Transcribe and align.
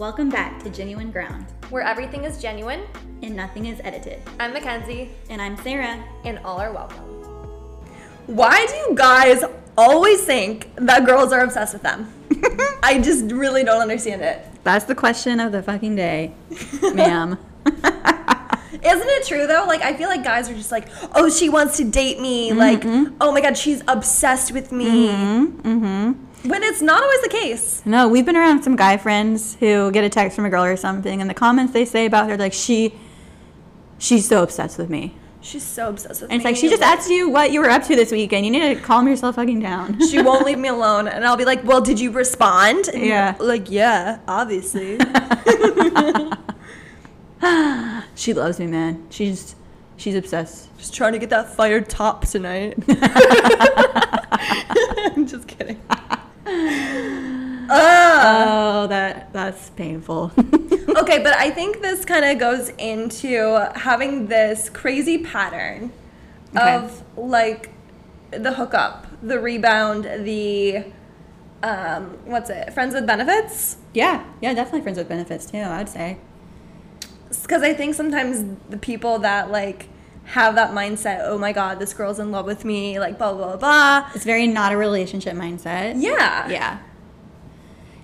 Welcome 0.00 0.30
back 0.30 0.62
to 0.62 0.70
Genuine 0.70 1.10
Ground, 1.10 1.44
where 1.68 1.82
everything 1.82 2.24
is 2.24 2.40
genuine 2.40 2.84
and 3.22 3.36
nothing 3.36 3.66
is 3.66 3.82
edited. 3.84 4.22
I'm 4.38 4.54
Mackenzie, 4.54 5.10
And 5.28 5.42
I'm 5.42 5.58
Sara. 5.58 6.02
and 6.24 6.38
all 6.38 6.58
are 6.58 6.72
welcome. 6.72 7.04
Why 8.24 8.64
do 8.64 8.74
you 8.76 8.94
guys 8.94 9.44
always 9.76 10.22
think 10.24 10.74
that 10.76 11.04
girls 11.04 11.34
are 11.34 11.40
obsessed 11.40 11.74
with 11.74 11.82
them? 11.82 12.10
I 12.82 12.98
just 13.04 13.26
really 13.30 13.62
don't 13.62 13.82
understand 13.82 14.22
it. 14.22 14.42
That's 14.64 14.86
the 14.86 14.94
question 14.94 15.38
of 15.38 15.52
the 15.52 15.62
fucking 15.62 15.96
day, 15.96 16.32
ma'am. 16.94 17.36
Isn't 17.66 19.08
it 19.10 19.26
true 19.26 19.46
though? 19.46 19.66
Like 19.68 19.82
I 19.82 19.92
feel 19.98 20.08
like 20.08 20.24
guys 20.24 20.48
are 20.48 20.54
just 20.54 20.72
like, 20.72 20.88
"Oh, 21.14 21.28
she 21.28 21.50
wants 21.50 21.76
to 21.76 21.84
date 21.84 22.18
me." 22.18 22.54
Like, 22.54 22.80
"Oh 23.20 23.30
my 23.30 23.42
god, 23.42 23.58
she's 23.58 23.82
obsessed 23.86 24.52
with 24.52 24.72
me." 24.72 25.08
Mm-hmm. 25.08 26.12
When 26.42 26.62
it's 26.62 26.80
not 26.80 27.02
always 27.02 27.20
the 27.22 27.28
case. 27.28 27.82
no, 27.84 28.08
we've 28.08 28.24
been 28.24 28.36
around 28.36 28.62
some 28.62 28.74
guy 28.76 28.96
friends 28.96 29.56
who 29.60 29.90
get 29.92 30.04
a 30.04 30.08
text 30.08 30.34
from 30.36 30.44
a 30.46 30.50
girl 30.50 30.64
or 30.64 30.76
something, 30.76 31.20
and 31.20 31.28
the 31.28 31.34
comments 31.34 31.72
they 31.72 31.84
say 31.84 32.06
about 32.06 32.30
her, 32.30 32.36
like, 32.38 32.52
she, 32.54 32.94
she's 33.98 34.26
so 34.26 34.42
obsessed 34.42 34.78
with 34.78 34.88
me. 34.88 35.14
She's 35.42 35.62
so 35.62 35.88
obsessed 35.88 36.20
with 36.22 36.30
And 36.30 36.40
it's 36.40 36.44
like, 36.44 36.56
she 36.56 36.68
just 36.68 36.82
asked 36.82 37.08
you 37.10 37.28
what 37.30 37.50
you 37.50 37.60
were 37.60 37.70
up 37.70 37.82
to 37.84 37.96
this 37.96 38.10
weekend. 38.12 38.44
You 38.46 38.52
need 38.52 38.74
to 38.74 38.80
calm 38.80 39.06
yourself 39.08 39.36
fucking 39.36 39.60
down. 39.60 39.98
She 40.08 40.20
won't 40.22 40.44
leave 40.44 40.58
me 40.58 40.68
alone, 40.68 41.08
and 41.08 41.24
I'll 41.26 41.36
be 41.36 41.46
like, 41.46 41.64
"Well, 41.64 41.80
did 41.80 41.98
you 41.98 42.10
respond?" 42.10 42.88
And 42.88 43.04
Yeah. 43.04 43.36
Like, 43.38 43.70
yeah, 43.70 44.18
obviously. 44.28 44.98
she 48.14 48.34
loves 48.34 48.58
me, 48.58 48.66
man. 48.66 49.06
She's, 49.10 49.54
she's 49.96 50.14
obsessed. 50.14 50.68
just 50.78 50.92
trying 50.94 51.12
to 51.12 51.18
get 51.18 51.30
that 51.30 51.54
fired 51.54 51.88
top 51.88 52.26
tonight. 52.26 52.74
I'm 55.14 55.26
just 55.26 55.48
kidding. 55.48 55.80
That's 59.50 59.70
painful. 59.70 60.30
okay, 60.38 61.18
but 61.22 61.34
I 61.34 61.50
think 61.50 61.82
this 61.82 62.04
kind 62.04 62.24
of 62.24 62.38
goes 62.38 62.68
into 62.78 63.70
having 63.74 64.26
this 64.28 64.68
crazy 64.70 65.18
pattern 65.18 65.92
Okay. 66.56 66.74
of 66.76 67.02
like 67.16 67.70
the 68.30 68.52
hookup, 68.54 69.06
the 69.22 69.38
rebound, 69.38 70.04
the 70.04 70.84
um, 71.62 72.16
what's 72.24 72.48
it? 72.50 72.72
Friends 72.72 72.94
with 72.94 73.06
benefits. 73.06 73.76
yeah, 73.92 74.24
yeah, 74.40 74.54
definitely 74.54 74.80
friends 74.82 74.98
with 74.98 75.08
benefits 75.08 75.46
too, 75.46 75.58
I 75.58 75.78
would 75.78 75.88
say. 75.88 76.16
Because 77.42 77.62
I 77.62 77.72
think 77.74 77.94
sometimes 77.94 78.44
the 78.68 78.78
people 78.78 79.18
that 79.20 79.50
like 79.50 79.88
have 80.24 80.54
that 80.56 80.72
mindset, 80.72 81.20
oh 81.24 81.38
my 81.38 81.52
god, 81.52 81.78
this 81.78 81.92
girl's 81.94 82.18
in 82.18 82.30
love 82.32 82.46
with 82.46 82.64
me, 82.64 82.98
like 82.98 83.18
blah 83.18 83.32
blah 83.34 83.56
blah. 83.56 84.10
It's 84.14 84.24
very 84.24 84.46
not 84.46 84.72
a 84.72 84.76
relationship 84.76 85.34
mindset. 85.34 85.94
Yeah. 85.96 86.48
Yeah. 86.48 86.78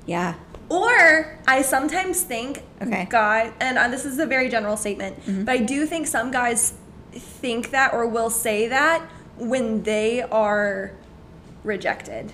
Yeah. 0.06 0.34
Or 0.68 1.38
I 1.46 1.62
sometimes 1.62 2.22
think 2.22 2.62
Okay. 2.82 3.06
guy, 3.08 3.52
and 3.60 3.78
uh, 3.78 3.88
this 3.88 4.04
is 4.04 4.18
a 4.18 4.26
very 4.26 4.48
general 4.48 4.76
statement, 4.76 5.18
Mm-hmm. 5.24 5.44
but 5.44 5.52
I 5.52 5.58
do 5.58 5.86
think 5.86 6.06
some 6.06 6.30
guys 6.30 6.74
think 7.12 7.70
that 7.70 7.94
or 7.94 8.06
will 8.06 8.30
say 8.30 8.66
that 8.68 9.02
when 9.38 9.82
they 9.84 10.22
are 10.22 10.92
rejected, 11.64 12.32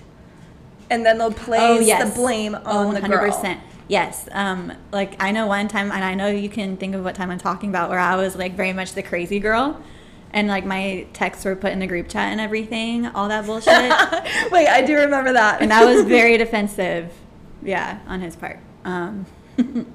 and 0.89 1.05
then 1.05 1.17
they'll 1.17 1.31
place 1.31 1.87
the 1.87 2.11
blame 2.15 2.55
on 2.55 2.87
oh, 2.87 2.91
the 2.93 3.01
girl. 3.07 3.31
100%. 3.31 3.59
Yes. 3.87 4.27
Um, 4.31 4.71
like 4.91 5.21
I 5.21 5.31
know 5.31 5.45
one 5.47 5.67
time, 5.67 5.91
and 5.91 6.03
I 6.03 6.13
know 6.15 6.27
you 6.27 6.49
can 6.49 6.77
think 6.77 6.95
of 6.95 7.03
what 7.03 7.15
time 7.15 7.29
I'm 7.29 7.37
talking 7.39 7.69
about, 7.69 7.89
where 7.89 7.99
I 7.99 8.15
was 8.15 8.35
like 8.35 8.55
very 8.55 8.73
much 8.73 8.93
the 8.93 9.03
crazy 9.03 9.39
girl, 9.39 9.81
and 10.31 10.47
like 10.47 10.65
my 10.65 11.05
texts 11.13 11.45
were 11.45 11.55
put 11.55 11.71
in 11.71 11.79
the 11.79 11.87
group 11.87 12.09
chat 12.09 12.31
and 12.31 12.41
everything, 12.41 13.05
all 13.07 13.27
that 13.29 13.45
bullshit, 13.45 13.73
Wait, 14.51 14.67
I 14.67 14.81
do 14.85 14.95
remember 14.97 15.33
that. 15.33 15.61
and 15.61 15.71
I 15.71 15.85
was 15.85 16.03
very 16.05 16.37
defensive. 16.37 17.11
Yeah, 17.63 17.99
on 18.07 18.21
his 18.21 18.35
part. 18.35 18.59
Um, 18.85 19.25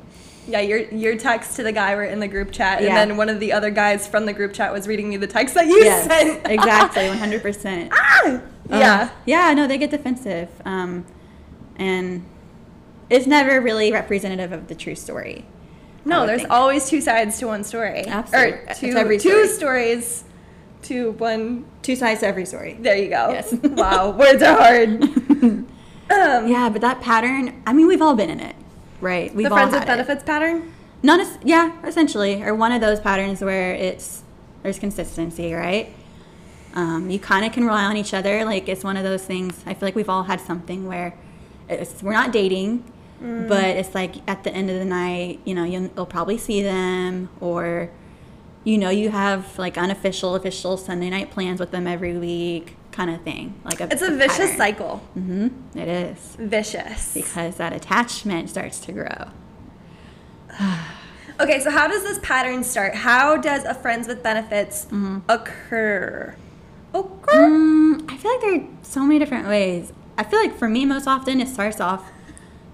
yeah, 0.48 0.60
your 0.60 0.78
your 0.78 1.16
text 1.16 1.56
to 1.56 1.62
the 1.62 1.72
guy 1.72 1.94
were 1.94 2.04
in 2.04 2.20
the 2.20 2.28
group 2.28 2.50
chat, 2.52 2.82
Yeah. 2.82 2.88
and 2.88 2.96
then 3.10 3.16
one 3.16 3.28
of 3.28 3.40
the 3.40 3.52
other 3.52 3.70
guys 3.70 4.06
from 4.06 4.26
the 4.26 4.32
group 4.32 4.52
chat 4.52 4.72
was 4.72 4.86
reading 4.88 5.08
me 5.10 5.16
the 5.16 5.26
text 5.26 5.54
that 5.54 5.66
you 5.66 5.78
yes, 5.78 6.06
sent. 6.06 6.46
exactly, 6.46 7.02
100%. 7.08 7.88
Ah! 7.92 8.40
yeah. 8.70 9.02
Um, 9.02 9.10
yeah, 9.26 9.52
no, 9.54 9.66
they 9.66 9.78
get 9.78 9.90
defensive. 9.90 10.48
Um, 10.64 11.04
and 11.76 12.24
it's 13.10 13.26
never 13.26 13.60
really 13.60 13.92
representative 13.92 14.52
of 14.52 14.68
the 14.68 14.74
true 14.74 14.94
story. 14.94 15.44
No, 16.04 16.26
there's 16.26 16.40
think. 16.42 16.52
always 16.52 16.88
two 16.88 17.00
sides 17.00 17.38
to 17.38 17.46
one 17.46 17.64
story. 17.64 18.06
Absolutely. 18.06 18.60
Or 18.60 18.74
two, 18.74 18.96
every 18.96 19.18
two 19.18 19.46
stories 19.46 20.24
to 20.84 21.10
one. 21.12 21.66
Two 21.82 21.96
sides 21.96 22.20
to 22.20 22.26
every 22.26 22.46
story. 22.46 22.78
There 22.80 22.96
you 22.96 23.08
go. 23.10 23.30
Yes. 23.30 23.52
wow, 23.62 24.10
words 24.10 24.42
are 24.42 24.56
hard. 24.56 25.66
Um, 26.10 26.46
Yeah, 26.48 26.68
but 26.70 26.80
that 26.80 27.00
pattern, 27.00 27.62
I 27.66 27.72
mean, 27.72 27.86
we've 27.86 28.02
all 28.02 28.14
been 28.14 28.30
in 28.30 28.40
it, 28.40 28.56
right? 29.00 29.34
We've 29.34 29.44
the 29.48 29.50
all 29.52 29.56
friends 29.58 29.72
with 29.72 29.80
had 29.80 29.88
it. 29.88 29.92
benefits 29.92 30.24
pattern. 30.24 30.72
Not 31.02 31.20
as, 31.20 31.38
yeah, 31.44 31.72
essentially, 31.84 32.42
or 32.42 32.54
one 32.54 32.72
of 32.72 32.80
those 32.80 32.98
patterns 33.00 33.40
where 33.40 33.74
it's, 33.74 34.22
there's 34.62 34.78
consistency, 34.78 35.52
right? 35.54 35.92
Um, 36.74 37.08
you 37.08 37.18
kind 37.18 37.44
of 37.46 37.52
can 37.52 37.64
rely 37.64 37.84
on 37.84 37.96
each 37.96 38.12
other. 38.12 38.44
Like, 38.44 38.68
it's 38.68 38.82
one 38.84 38.96
of 38.96 39.04
those 39.04 39.24
things, 39.24 39.62
I 39.66 39.74
feel 39.74 39.86
like 39.86 39.94
we've 39.94 40.08
all 40.08 40.24
had 40.24 40.40
something 40.40 40.86
where 40.86 41.14
it's, 41.68 42.02
we're 42.02 42.12
not 42.12 42.32
dating, 42.32 42.84
but 43.20 43.64
it's 43.64 43.94
like 43.96 44.16
at 44.28 44.44
the 44.44 44.52
end 44.52 44.70
of 44.70 44.78
the 44.78 44.84
night, 44.84 45.40
you 45.44 45.52
know, 45.54 45.64
you'll, 45.64 45.90
you'll 45.96 46.06
probably 46.06 46.38
see 46.38 46.62
them, 46.62 47.28
or, 47.40 47.90
you 48.64 48.78
know, 48.78 48.90
you 48.90 49.10
have 49.10 49.58
like 49.58 49.76
unofficial, 49.76 50.34
official 50.36 50.76
Sunday 50.76 51.10
night 51.10 51.30
plans 51.30 51.58
with 51.60 51.70
them 51.72 51.86
every 51.88 52.16
week, 52.16 52.76
kind 52.98 53.10
of 53.12 53.22
thing. 53.22 53.54
Like 53.64 53.80
a, 53.80 53.84
It's 53.92 54.02
a 54.02 54.10
vicious 54.10 54.38
pattern. 54.50 54.56
cycle. 54.56 54.96
hmm 55.14 55.48
It 55.76 55.86
is 55.88 56.36
Vicious. 56.40 57.14
because 57.14 57.54
that 57.56 57.72
attachment 57.72 58.50
starts 58.50 58.80
to 58.80 58.92
grow. 58.92 59.28
Okay, 61.40 61.60
so 61.60 61.70
how 61.70 61.86
does 61.86 62.02
this 62.02 62.18
pattern 62.20 62.64
start? 62.64 62.96
How 62.96 63.36
does 63.36 63.62
a 63.64 63.72
friends 63.72 64.08
with 64.08 64.24
benefits 64.24 64.86
Mm-hmm. 64.86 65.18
occur? 65.28 66.34
Occur. 66.92 67.48
Mm, 67.48 68.10
I 68.10 68.16
feel 68.16 68.32
like 68.32 68.40
there 68.40 68.54
are 68.56 68.66
so 68.82 69.04
many 69.04 69.20
different 69.20 69.46
ways. 69.46 69.92
I 70.16 70.24
feel 70.24 70.40
like 70.40 70.58
for 70.58 70.68
me, 70.68 70.84
most 70.84 71.06
often 71.06 71.40
it 71.40 71.46
starts 71.46 71.80
off. 71.80 72.10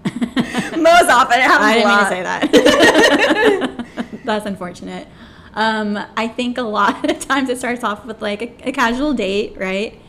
Most 0.05 1.09
often, 1.11 1.37
it 1.39 1.43
happens 1.43 1.67
I 1.69 1.73
a 1.73 1.75
didn't 1.75 1.89
mean 1.89 1.99
to 1.99 2.09
say 2.09 2.23
that. 2.23 3.85
That's 4.25 4.45
unfortunate. 4.47 5.07
Um, 5.53 5.99
I 6.17 6.27
think 6.27 6.57
a 6.57 6.63
lot 6.63 7.07
of 7.11 7.19
times 7.19 7.49
it 7.49 7.59
starts 7.59 7.83
off 7.83 8.03
with 8.03 8.19
like 8.19 8.41
a, 8.41 8.69
a 8.69 8.71
casual 8.71 9.13
date, 9.13 9.57
right? 9.57 9.99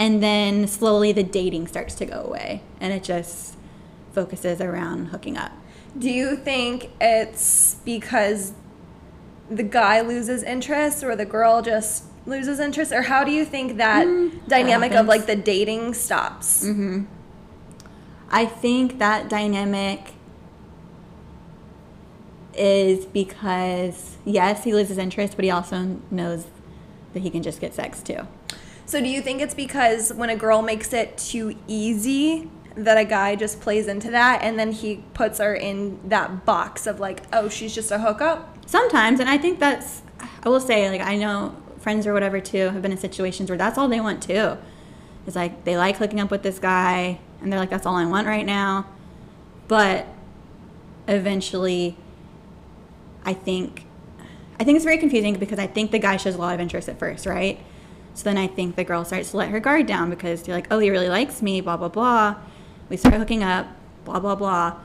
And 0.00 0.22
then 0.22 0.66
slowly 0.66 1.12
the 1.12 1.22
dating 1.22 1.66
starts 1.66 1.94
to 1.96 2.06
go 2.06 2.22
away, 2.22 2.62
and 2.80 2.90
it 2.90 3.04
just 3.04 3.54
focuses 4.12 4.58
around 4.58 5.08
hooking 5.08 5.36
up. 5.36 5.52
Do 5.96 6.10
you 6.10 6.36
think 6.36 6.90
it's 7.00 7.76
because 7.84 8.54
the 9.50 9.62
guy 9.62 10.00
loses 10.00 10.42
interest 10.42 11.04
or 11.04 11.14
the 11.14 11.26
girl 11.26 11.60
just 11.60 12.04
loses 12.24 12.60
interest? 12.60 12.92
Or 12.92 13.02
how 13.02 13.24
do 13.24 13.30
you 13.30 13.44
think 13.44 13.76
that 13.76 14.06
mm, 14.06 14.48
dynamic 14.48 14.92
of 14.92 15.04
like 15.04 15.26
the 15.26 15.36
dating 15.36 15.92
stops? 15.92 16.64
Mm-hmm. 16.64 17.04
I 18.30 18.46
think 18.46 18.98
that 19.00 19.28
dynamic 19.28 20.14
is 22.54 23.04
because 23.04 24.16
yes, 24.24 24.64
he 24.64 24.72
loses 24.72 24.96
interest, 24.96 25.36
but 25.36 25.44
he 25.44 25.50
also 25.50 26.00
knows 26.10 26.46
that 27.12 27.20
he 27.20 27.28
can 27.28 27.42
just 27.42 27.60
get 27.60 27.74
sex 27.74 28.02
too. 28.02 28.26
So 28.90 29.00
do 29.00 29.06
you 29.08 29.22
think 29.22 29.40
it's 29.40 29.54
because 29.54 30.12
when 30.12 30.30
a 30.30 30.36
girl 30.36 30.62
makes 30.62 30.92
it 30.92 31.16
too 31.16 31.56
easy 31.68 32.50
that 32.74 32.98
a 32.98 33.04
guy 33.04 33.36
just 33.36 33.60
plays 33.60 33.86
into 33.86 34.10
that 34.10 34.42
and 34.42 34.58
then 34.58 34.72
he 34.72 35.04
puts 35.14 35.38
her 35.38 35.54
in 35.54 36.00
that 36.08 36.44
box 36.44 36.88
of 36.88 36.98
like, 36.98 37.22
oh, 37.32 37.48
she's 37.48 37.72
just 37.72 37.92
a 37.92 38.00
hookup? 38.00 38.66
Sometimes, 38.66 39.20
and 39.20 39.28
I 39.30 39.38
think 39.38 39.60
that's 39.60 40.02
I 40.42 40.48
will 40.48 40.58
say 40.58 40.90
like 40.90 41.02
I 41.02 41.14
know 41.14 41.54
friends 41.78 42.04
or 42.04 42.12
whatever 42.12 42.40
too 42.40 42.70
have 42.70 42.82
been 42.82 42.90
in 42.90 42.98
situations 42.98 43.48
where 43.48 43.56
that's 43.56 43.78
all 43.78 43.86
they 43.86 44.00
want 44.00 44.24
too. 44.24 44.58
It's 45.24 45.36
like 45.36 45.62
they 45.62 45.76
like 45.76 45.98
hooking 45.98 46.18
up 46.18 46.32
with 46.32 46.42
this 46.42 46.58
guy, 46.58 47.20
and 47.40 47.52
they're 47.52 47.60
like, 47.60 47.70
that's 47.70 47.86
all 47.86 47.94
I 47.94 48.06
want 48.06 48.26
right 48.26 48.44
now. 48.44 48.88
But 49.68 50.08
eventually, 51.06 51.96
I 53.24 53.34
think 53.34 53.86
I 54.58 54.64
think 54.64 54.74
it's 54.74 54.84
very 54.84 54.98
confusing 54.98 55.38
because 55.38 55.60
I 55.60 55.68
think 55.68 55.92
the 55.92 56.00
guy 56.00 56.16
shows 56.16 56.34
a 56.34 56.38
lot 56.38 56.54
of 56.54 56.60
interest 56.60 56.88
at 56.88 56.98
first, 56.98 57.24
right? 57.24 57.60
So 58.14 58.24
then 58.24 58.36
I 58.36 58.46
think 58.46 58.76
the 58.76 58.84
girl 58.84 59.04
starts 59.04 59.30
to 59.30 59.36
let 59.36 59.50
her 59.50 59.60
guard 59.60 59.86
down 59.86 60.10
because 60.10 60.46
you're 60.46 60.56
like, 60.56 60.66
oh, 60.70 60.78
he 60.78 60.90
really 60.90 61.08
likes 61.08 61.42
me, 61.42 61.60
blah, 61.60 61.76
blah, 61.76 61.88
blah. 61.88 62.36
We 62.88 62.96
start 62.96 63.14
hooking 63.14 63.42
up, 63.42 63.68
blah, 64.04 64.20
blah, 64.20 64.34
blah. 64.34 64.76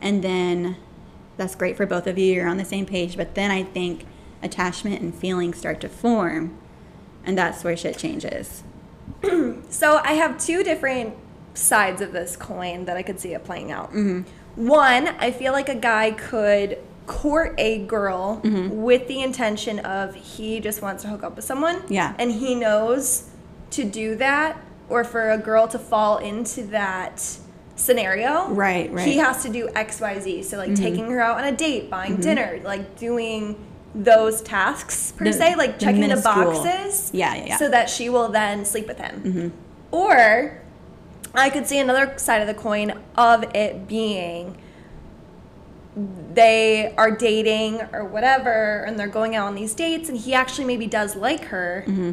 And 0.00 0.22
then 0.24 0.76
that's 1.36 1.54
great 1.54 1.76
for 1.76 1.86
both 1.86 2.06
of 2.06 2.18
you. 2.18 2.34
You're 2.34 2.48
on 2.48 2.56
the 2.56 2.64
same 2.64 2.86
page. 2.86 3.16
But 3.16 3.34
then 3.34 3.50
I 3.50 3.62
think 3.62 4.06
attachment 4.42 5.00
and 5.00 5.14
feelings 5.14 5.58
start 5.58 5.80
to 5.82 5.88
form. 5.88 6.58
And 7.24 7.38
that's 7.38 7.62
where 7.62 7.76
shit 7.76 7.98
changes. 7.98 8.62
So 9.68 10.00
I 10.04 10.12
have 10.12 10.38
two 10.38 10.62
different 10.62 11.14
sides 11.54 12.02
of 12.02 12.12
this 12.12 12.36
coin 12.36 12.84
that 12.84 12.96
I 12.96 13.02
could 13.02 13.18
see 13.18 13.32
it 13.32 13.42
playing 13.42 13.72
out. 13.72 13.90
Mm-hmm. 13.90 14.66
One, 14.66 15.08
I 15.08 15.30
feel 15.30 15.52
like 15.52 15.68
a 15.68 15.74
guy 15.74 16.10
could 16.10 16.78
court 17.06 17.54
a 17.58 17.84
girl 17.86 18.40
with 18.44 19.08
the 19.08 19.22
intention 19.22 19.80
of 19.80 20.14
he 20.14 20.60
just 20.60 20.82
wants 20.82 21.02
to 21.02 21.08
hook 21.08 21.22
up 21.22 21.36
with 21.36 21.44
someone. 21.44 21.82
Yeah. 21.88 22.14
And 22.18 22.30
he 22.32 22.54
knows 22.54 23.28
to 23.70 23.84
do 23.84 24.14
that 24.16 24.60
or 24.88 25.04
for 25.04 25.30
a 25.30 25.38
girl 25.38 25.66
to 25.68 25.78
fall 25.78 26.18
into 26.18 26.64
that 26.66 27.38
scenario. 27.76 28.48
Right, 28.50 28.92
right. 28.92 29.08
Mm-hmm. 29.08 29.18
has 29.20 29.42
to 29.42 29.48
do 29.48 29.68
X, 29.74 30.00
Y, 30.00 30.18
Z. 30.20 30.42
So 30.44 30.56
like 30.58 30.74
taking 30.74 31.10
her 31.10 31.20
out 31.20 31.38
on 31.38 31.44
a 31.44 31.56
date, 31.56 31.90
buying 31.90 32.16
dinner, 32.16 32.60
like 32.64 32.98
doing 32.98 33.56
those 33.94 34.40
tasks 34.42 35.12
per 35.12 35.24
The- 35.24 35.32
se, 35.32 35.56
like 35.56 35.78
the 35.78 35.84
checking 35.84 36.08
the 36.08 36.16
boxes. 36.16 37.10
Yeah, 37.12 37.34
yeah, 37.34 37.46
yeah. 37.46 37.56
So 37.58 37.68
that 37.68 37.90
she 37.90 38.08
will 38.08 38.28
then 38.28 38.64
sleep 38.64 38.86
with 38.86 38.98
him. 38.98 39.22
Mm-hmm. 39.22 39.48
Or 39.90 40.62
I 41.34 41.50
could 41.50 41.66
see 41.66 41.78
another 41.78 42.16
side 42.18 42.40
of 42.40 42.46
the 42.46 42.54
coin 42.54 42.98
of 43.16 43.44
it 43.54 43.88
being 43.88 44.58
they 45.96 46.94
are 46.96 47.10
dating 47.10 47.80
or 47.92 48.04
whatever 48.04 48.82
and 48.84 48.98
they're 48.98 49.06
going 49.08 49.36
out 49.36 49.46
on 49.46 49.54
these 49.54 49.74
dates 49.74 50.08
and 50.08 50.16
he 50.18 50.32
actually 50.34 50.64
maybe 50.64 50.86
does 50.86 51.14
like 51.16 51.44
her 51.46 51.84
Mm-hmm. 51.86 52.12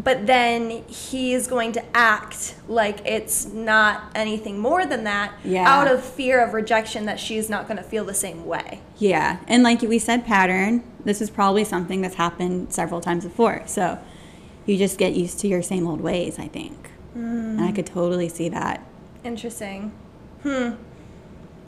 but 0.00 0.26
then 0.26 0.70
he's 0.88 1.46
going 1.46 1.72
to 1.72 1.84
act 1.94 2.54
like 2.68 3.04
it's 3.06 3.44
not 3.46 4.10
anything 4.14 4.58
more 4.58 4.86
than 4.86 5.04
that 5.04 5.32
Yeah. 5.44 5.68
out 5.68 5.88
of 5.90 6.02
fear 6.02 6.42
of 6.42 6.54
rejection 6.54 7.04
that 7.06 7.20
she's 7.20 7.50
not 7.50 7.66
going 7.68 7.76
to 7.76 7.82
feel 7.82 8.04
the 8.04 8.14
same 8.14 8.46
way 8.46 8.80
Yeah, 8.98 9.38
and 9.46 9.62
like 9.62 9.82
we 9.82 9.98
said, 9.98 10.24
pattern. 10.24 10.82
This 11.04 11.20
is 11.20 11.28
probably 11.30 11.64
something 11.64 12.00
that's 12.02 12.16
happened 12.16 12.72
several 12.72 13.00
times 13.00 13.24
before. 13.24 13.62
So 13.66 13.98
you 14.66 14.76
just 14.76 14.98
get 14.98 15.14
used 15.14 15.38
to 15.40 15.48
your 15.48 15.62
same 15.62 15.86
old 15.86 16.00
ways. 16.02 16.38
I 16.38 16.48
think, 16.48 16.90
and 17.14 17.60
I 17.60 17.72
could 17.72 17.86
totally 17.86 18.28
see 18.28 18.48
that. 18.50 18.82
Interesting. 19.24 19.92
Hmm. 20.42 20.70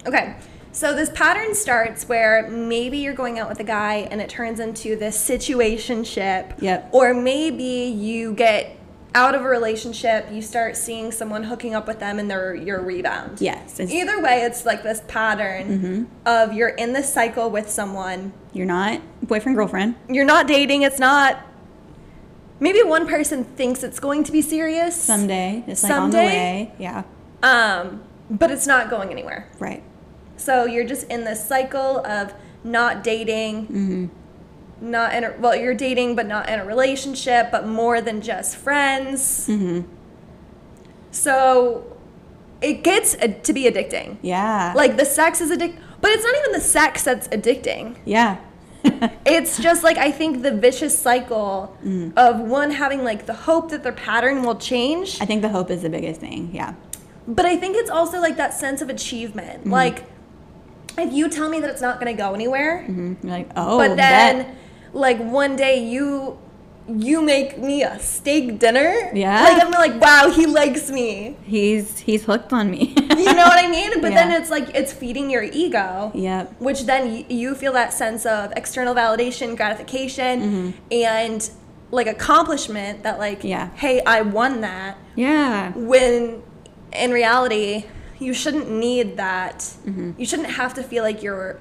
Okay. 0.07 0.35
So 0.73 0.95
this 0.95 1.11
pattern 1.11 1.55
starts 1.55 2.09
where 2.09 2.49
maybe 2.49 2.99
you're 2.99 3.15
going 3.15 3.39
out 3.39 3.49
with 3.49 3.59
a 3.61 3.65
guy 3.65 4.09
and 4.11 4.21
it 4.21 4.29
turns 4.29 4.61
into 4.61 4.97
this 4.97 5.17
situationship. 5.19 6.61
Yep. 6.61 6.91
Or 6.93 7.13
maybe 7.13 7.65
you 7.65 8.33
get 8.35 8.77
out 9.13 9.35
of 9.35 9.41
a 9.43 9.49
relationship, 9.49 10.29
you 10.31 10.41
start 10.41 10.77
seeing 10.77 11.11
someone 11.11 11.43
hooking 11.43 11.75
up 11.75 11.89
with 11.89 11.99
them 11.99 12.21
and 12.21 12.31
they're 12.31 12.55
your 12.55 12.81
rebound. 12.81 13.41
Yes, 13.41 13.81
Either 13.81 14.23
way, 14.23 14.43
it's 14.43 14.65
like 14.65 14.85
this 14.85 15.03
pattern 15.09 16.09
of 16.25 16.53
you're 16.53 16.69
in 16.69 16.93
this 16.93 17.13
cycle 17.13 17.51
with 17.51 17.69
someone. 17.69 18.33
you're 18.53 18.67
not 18.67 19.01
boyfriend 19.23 19.57
girlfriend. 19.57 19.97
You're 20.09 20.25
not 20.25 20.47
dating, 20.47 20.83
it's 20.83 21.01
not 21.01 21.41
maybe 22.61 22.83
one 22.85 23.09
person 23.09 23.43
thinks 23.43 23.83
it's 23.83 23.99
going 23.99 24.23
to 24.23 24.31
be 24.31 24.43
serious. 24.43 24.95
Someday, 24.95 25.65
it's 25.67 25.83
like 25.83 25.93
on 25.93 26.11
the 26.11 26.19
way. 26.19 26.73
Yeah, 26.79 27.03
Um, 27.43 28.03
but 28.31 28.53
it's 28.53 28.69
not 28.69 28.91
going 28.91 29.11
anywhere. 29.11 29.49
right. 29.59 29.83
So 30.41 30.65
you're 30.65 30.85
just 30.85 31.05
in 31.09 31.25
this 31.25 31.47
cycle 31.47 32.05
of 32.07 32.33
not 32.65 33.05
dating, 33.05 33.67
Mm-hmm. 33.67 34.07
not 34.91 35.15
in 35.15 35.25
a, 35.25 35.35
well, 35.39 35.55
you're 35.55 35.75
dating 35.75 36.17
but 36.17 36.27
not 36.27 36.49
in 36.49 36.59
a 36.59 36.65
relationship, 36.65 37.51
but 37.51 37.67
more 37.67 38.01
than 38.01 38.21
just 38.23 38.57
friends. 38.57 39.47
Mm-hmm. 39.49 39.81
So 41.11 41.97
it 42.61 42.83
gets 42.83 43.17
to 43.17 43.53
be 43.53 43.65
addicting. 43.65 44.17
Yeah, 44.23 44.73
Like 44.77 44.97
the 44.97 45.05
sex 45.05 45.41
is 45.41 45.51
addict, 45.51 45.79
but 46.01 46.11
it's 46.11 46.25
not 46.25 46.35
even 46.37 46.53
the 46.53 46.61
sex 46.61 47.05
that's 47.05 47.29
addicting. 47.29 47.97
yeah, 48.05 48.39
It's 49.27 49.59
just 49.59 49.83
like 49.85 49.99
I 49.99 50.11
think 50.11 50.43
the 50.43 50.53
vicious 50.53 50.99
cycle 50.99 51.77
Mm. 51.85 52.13
of 52.17 52.41
one 52.41 52.71
having 52.71 53.05
like 53.05 53.27
the 53.27 53.35
hope 53.35 53.71
that 53.71 53.83
their 53.83 53.93
pattern 53.93 54.43
will 54.43 54.57
change. 54.57 55.21
I 55.21 55.27
think 55.27 55.43
the 55.43 55.49
hope 55.51 55.71
is 55.71 55.83
the 55.83 55.91
biggest 55.91 56.21
thing. 56.21 56.51
Yeah, 56.53 56.75
But 57.29 57.45
I 57.47 57.57
think 57.57 57.77
it's 57.77 57.91
also 57.91 58.21
like 58.21 58.37
that 58.39 58.55
sense 58.55 58.81
of 58.83 58.89
achievement. 58.89 59.61
Mm-hmm. 59.61 59.73
Like, 59.73 60.05
if 60.99 61.13
you 61.13 61.29
tell 61.29 61.49
me 61.49 61.61
that 61.61 61.71
it's 61.71 61.83
not 61.83 62.01
going 62.01 62.15
to 62.15 62.21
go 62.23 62.35
anywhere, 62.35 62.83
hmm 62.85 63.15
like, 63.23 63.49
oh, 63.57 63.79
but 63.79 63.97
then, 63.97 64.43
bet. 64.45 64.55
like 64.93 65.19
one 65.19 65.57
day 65.57 65.85
you 65.85 66.39
you 66.89 67.23
make 67.23 67.57
me 67.59 67.85
a 67.85 68.01
steak 68.01 68.59
dinner, 68.59 69.11
Yeah. 69.15 69.45
like 69.45 69.63
I'm 69.63 69.71
like, 69.71 70.01
wow, 70.01 70.29
he 70.35 70.47
likes 70.47 70.91
me. 70.91 71.37
he's 71.45 72.01
he's 72.01 72.25
hooked 72.25 72.53
on 72.53 72.69
me. 72.71 72.95
You 72.97 73.33
know 73.35 73.45
what 73.47 73.63
I 73.65 73.69
mean? 73.71 73.91
But 74.01 74.11
then 74.11 74.33
it's 74.33 74.51
like 74.51 74.75
it's 74.75 74.93
feeding 74.93 75.31
your 75.31 75.45
ego. 75.45 76.11
yep. 76.15 76.53
Which 76.61 76.85
then 76.87 77.13
y- 77.13 77.27
you 77.29 77.55
feel 77.55 77.73
that 77.75 77.93
sense 77.93 78.27
of 78.27 78.53
external 78.57 78.95
validation, 78.95 79.57
gratification, 79.57 80.75
and 80.91 81.51
like 81.93 82.07
accomplishment 82.09 83.03
that 83.05 83.19
like, 83.19 83.39
Mm-hmm. 83.41 83.49
Yeah. 83.49 83.69
hey, 83.77 84.03
I 84.05 84.23
won 84.23 84.61
that. 84.63 84.97
Yeah. 85.17 85.73
when 85.75 86.43
in 86.93 87.11
reality 87.13 87.85
you 88.21 88.35
shouldn't 88.35 88.71
need 88.71 89.17
that. 89.17 89.59
Mm-hmm. 89.59 90.13
you 90.19 90.27
shouldn't 90.27 90.51
have 90.51 90.75
to 90.75 90.83
feel 90.83 91.03
like 91.03 91.23
you're 91.23 91.59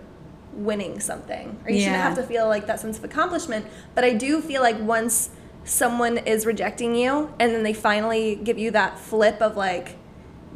winning 0.54 1.00
something 1.00 1.60
or 1.66 1.72
you 1.72 1.80
shouldn't 1.80 2.02
have 2.02 2.16
to 2.16 2.24
feel 2.24 2.48
like 2.48 2.68
that 2.68 2.80
sense 2.80 2.98
of 2.98 3.04
accomplishment. 3.04 3.66
But 3.96 4.04
i 4.04 4.14
do 4.14 4.42
feel 4.42 4.62
like 4.62 4.80
once 4.80 5.30
someone 5.64 6.18
is 6.20 6.46
rejecting 6.46 6.96
you 6.96 7.34
and 7.40 7.54
then 7.54 7.64
they 7.64 7.74
finally 7.74 8.36
give 8.36 8.58
you 8.58 8.72
that 8.72 8.98
flip 8.98 9.42
of 9.42 9.56
like 9.56 9.98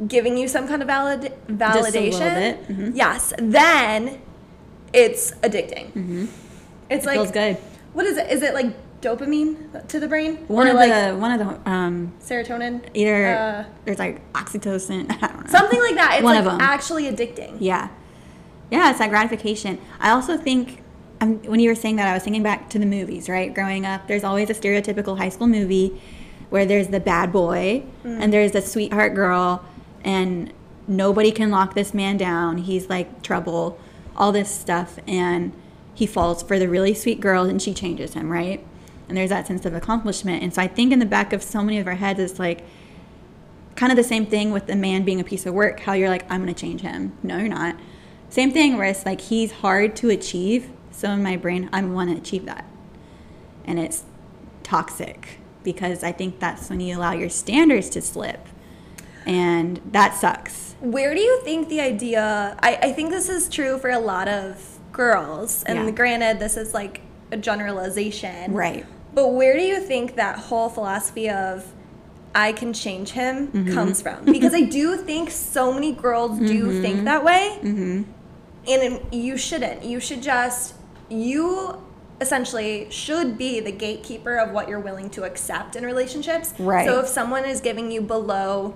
giving 0.08 0.36
you 0.36 0.48
some 0.48 0.66
kind 0.66 0.82
of 0.82 0.88
valid 0.88 1.32
validation 1.46 2.66
mhm. 2.66 2.90
yes 2.96 3.32
then 3.38 4.20
it's 4.94 5.32
addicting. 5.42 6.28
It's 6.88 7.04
like 7.04 7.16
Feels 7.16 7.32
good. 7.32 7.56
what 7.92 8.06
is 8.06 8.16
it? 8.16 8.30
Is 8.30 8.42
it 8.42 8.54
like 8.54 8.74
dopamine 9.04 9.86
to 9.88 10.00
the 10.00 10.08
brain 10.08 10.36
One 10.48 10.66
or 10.66 10.70
of 10.70 10.76
like 10.76 10.90
the 10.90 11.16
one 11.16 11.38
of 11.38 11.38
the 11.38 11.70
um 11.70 12.12
serotonin 12.20 12.88
either 12.94 13.26
Uh, 13.26 13.64
there's 13.84 13.98
like 13.98 14.32
oxytocin. 14.32 15.10
I 15.22 15.26
don't 15.26 15.44
know. 15.44 15.50
Something 15.50 15.80
like 15.80 15.94
that. 15.96 16.14
It's 16.14 16.24
One 16.24 16.36
like 16.36 16.44
them 16.44 16.60
actually 16.60 17.04
addicting. 17.04 17.56
Yeah. 17.60 17.88
Yeah, 18.70 18.90
it's 18.90 18.98
that 18.98 19.10
gratification. 19.10 19.78
I 20.00 20.10
also 20.10 20.36
think 20.36 20.82
um, 21.20 21.42
when 21.44 21.60
you 21.60 21.68
were 21.68 21.74
saying 21.74 21.96
that, 21.96 22.08
I 22.08 22.14
was 22.14 22.22
thinking 22.22 22.42
back 22.42 22.70
to 22.70 22.78
the 22.78 22.86
movies, 22.86 23.28
right? 23.28 23.54
Growing 23.54 23.86
up, 23.86 24.08
there's 24.08 24.24
always 24.24 24.50
a 24.50 24.54
stereotypical 24.54 25.18
high 25.18 25.28
school 25.28 25.46
movie 25.46 26.00
where 26.50 26.66
there's 26.66 26.88
the 26.88 27.00
bad 27.00 27.32
boy 27.32 27.84
and 28.04 28.32
there's 28.32 28.52
the 28.52 28.62
sweetheart 28.62 29.14
girl, 29.14 29.64
and 30.04 30.52
nobody 30.86 31.30
can 31.30 31.50
lock 31.50 31.74
this 31.74 31.94
man 31.94 32.16
down. 32.16 32.58
He's 32.58 32.88
like 32.88 33.22
trouble, 33.22 33.78
all 34.16 34.32
this 34.32 34.50
stuff. 34.50 34.98
And 35.06 35.52
he 35.94 36.06
falls 36.06 36.42
for 36.42 36.58
the 36.58 36.68
really 36.68 36.94
sweet 36.94 37.20
girl 37.20 37.44
and 37.44 37.60
she 37.60 37.72
changes 37.72 38.14
him, 38.14 38.30
right? 38.30 38.64
And 39.08 39.16
there's 39.16 39.30
that 39.30 39.46
sense 39.46 39.66
of 39.66 39.74
accomplishment. 39.74 40.42
And 40.42 40.54
so 40.54 40.62
I 40.62 40.66
think 40.68 40.92
in 40.92 40.98
the 40.98 41.06
back 41.06 41.32
of 41.32 41.42
so 41.42 41.62
many 41.62 41.78
of 41.78 41.86
our 41.86 41.94
heads, 41.94 42.18
it's 42.20 42.38
like, 42.38 42.64
kind 43.76 43.90
of 43.90 43.96
the 43.96 44.04
same 44.04 44.24
thing 44.26 44.52
with 44.52 44.66
the 44.66 44.76
man 44.76 45.04
being 45.04 45.20
a 45.20 45.24
piece 45.24 45.46
of 45.46 45.52
work 45.54 45.80
how 45.80 45.92
you're 45.94 46.08
like 46.08 46.24
i'm 46.30 46.42
going 46.42 46.54
to 46.54 46.60
change 46.60 46.80
him 46.80 47.12
no 47.24 47.38
you're 47.38 47.48
not 47.48 47.74
same 48.30 48.52
thing 48.52 48.76
where 48.76 48.86
it's 48.86 49.04
like 49.04 49.20
he's 49.20 49.50
hard 49.50 49.96
to 49.96 50.10
achieve 50.10 50.70
so 50.92 51.10
in 51.10 51.22
my 51.22 51.36
brain 51.36 51.68
i 51.72 51.82
want 51.82 52.08
to 52.08 52.16
achieve 52.16 52.44
that 52.46 52.64
and 53.64 53.80
it's 53.80 54.04
toxic 54.62 55.40
because 55.64 56.04
i 56.04 56.12
think 56.12 56.38
that's 56.38 56.70
when 56.70 56.78
you 56.78 56.96
allow 56.96 57.10
your 57.12 57.28
standards 57.28 57.88
to 57.88 58.00
slip 58.00 58.46
and 59.26 59.80
that 59.90 60.14
sucks 60.14 60.76
Where 60.80 61.14
do 61.14 61.20
you 61.20 61.40
think 61.42 61.68
the 61.68 61.80
idea? 61.80 62.56
I, 62.62 62.76
I 62.76 62.92
think 62.92 63.10
this 63.10 63.28
is 63.28 63.48
true 63.48 63.78
for 63.78 63.88
a 63.90 63.98
lot 63.98 64.28
of 64.28 64.78
girls, 64.92 65.64
and 65.64 65.78
Yeah. 65.78 65.90
granted, 65.92 66.38
this 66.40 66.56
is 66.58 66.74
like 66.74 67.00
a 67.34 67.36
generalization. 67.36 68.52
right 68.54 68.84
But 69.12 69.28
where 69.38 69.54
do 69.60 69.62
you 69.72 69.80
think 69.80 70.16
that 70.16 70.34
whole 70.48 70.68
philosophy 70.68 71.28
of 71.28 71.66
I 72.34 72.52
can 72.60 72.72
change 72.72 73.10
him 73.10 73.48
Mm-hmm. 73.48 73.74
comes 73.74 74.00
from? 74.02 74.24
Because 74.24 74.54
I 74.54 74.62
do 74.62 74.96
think 74.96 75.30
so 75.30 75.72
many 75.72 75.92
girls 75.92 76.38
do 76.38 76.80
think 76.82 77.04
that 77.04 77.22
way. 77.30 77.58
mm-hmm. 77.62 78.02
And 78.66 78.82
you 79.12 79.36
shouldn't. 79.36 79.84
You 79.84 80.00
should 80.00 80.22
just, 80.22 80.74
you 81.10 81.78
essentially 82.20 82.88
should 82.90 83.36
be 83.36 83.60
the 83.60 83.70
gatekeeper 83.72 84.36
of 84.36 84.52
what 84.52 84.68
you're 84.68 84.80
willing 84.90 85.10
to 85.10 85.24
accept 85.24 85.76
in 85.76 85.84
relationships. 85.84 86.54
Right. 86.58 86.86
So 86.88 87.00
if 87.00 87.06
someone 87.08 87.44
is 87.44 87.60
giving 87.60 87.90
you 87.92 88.00
below, 88.00 88.74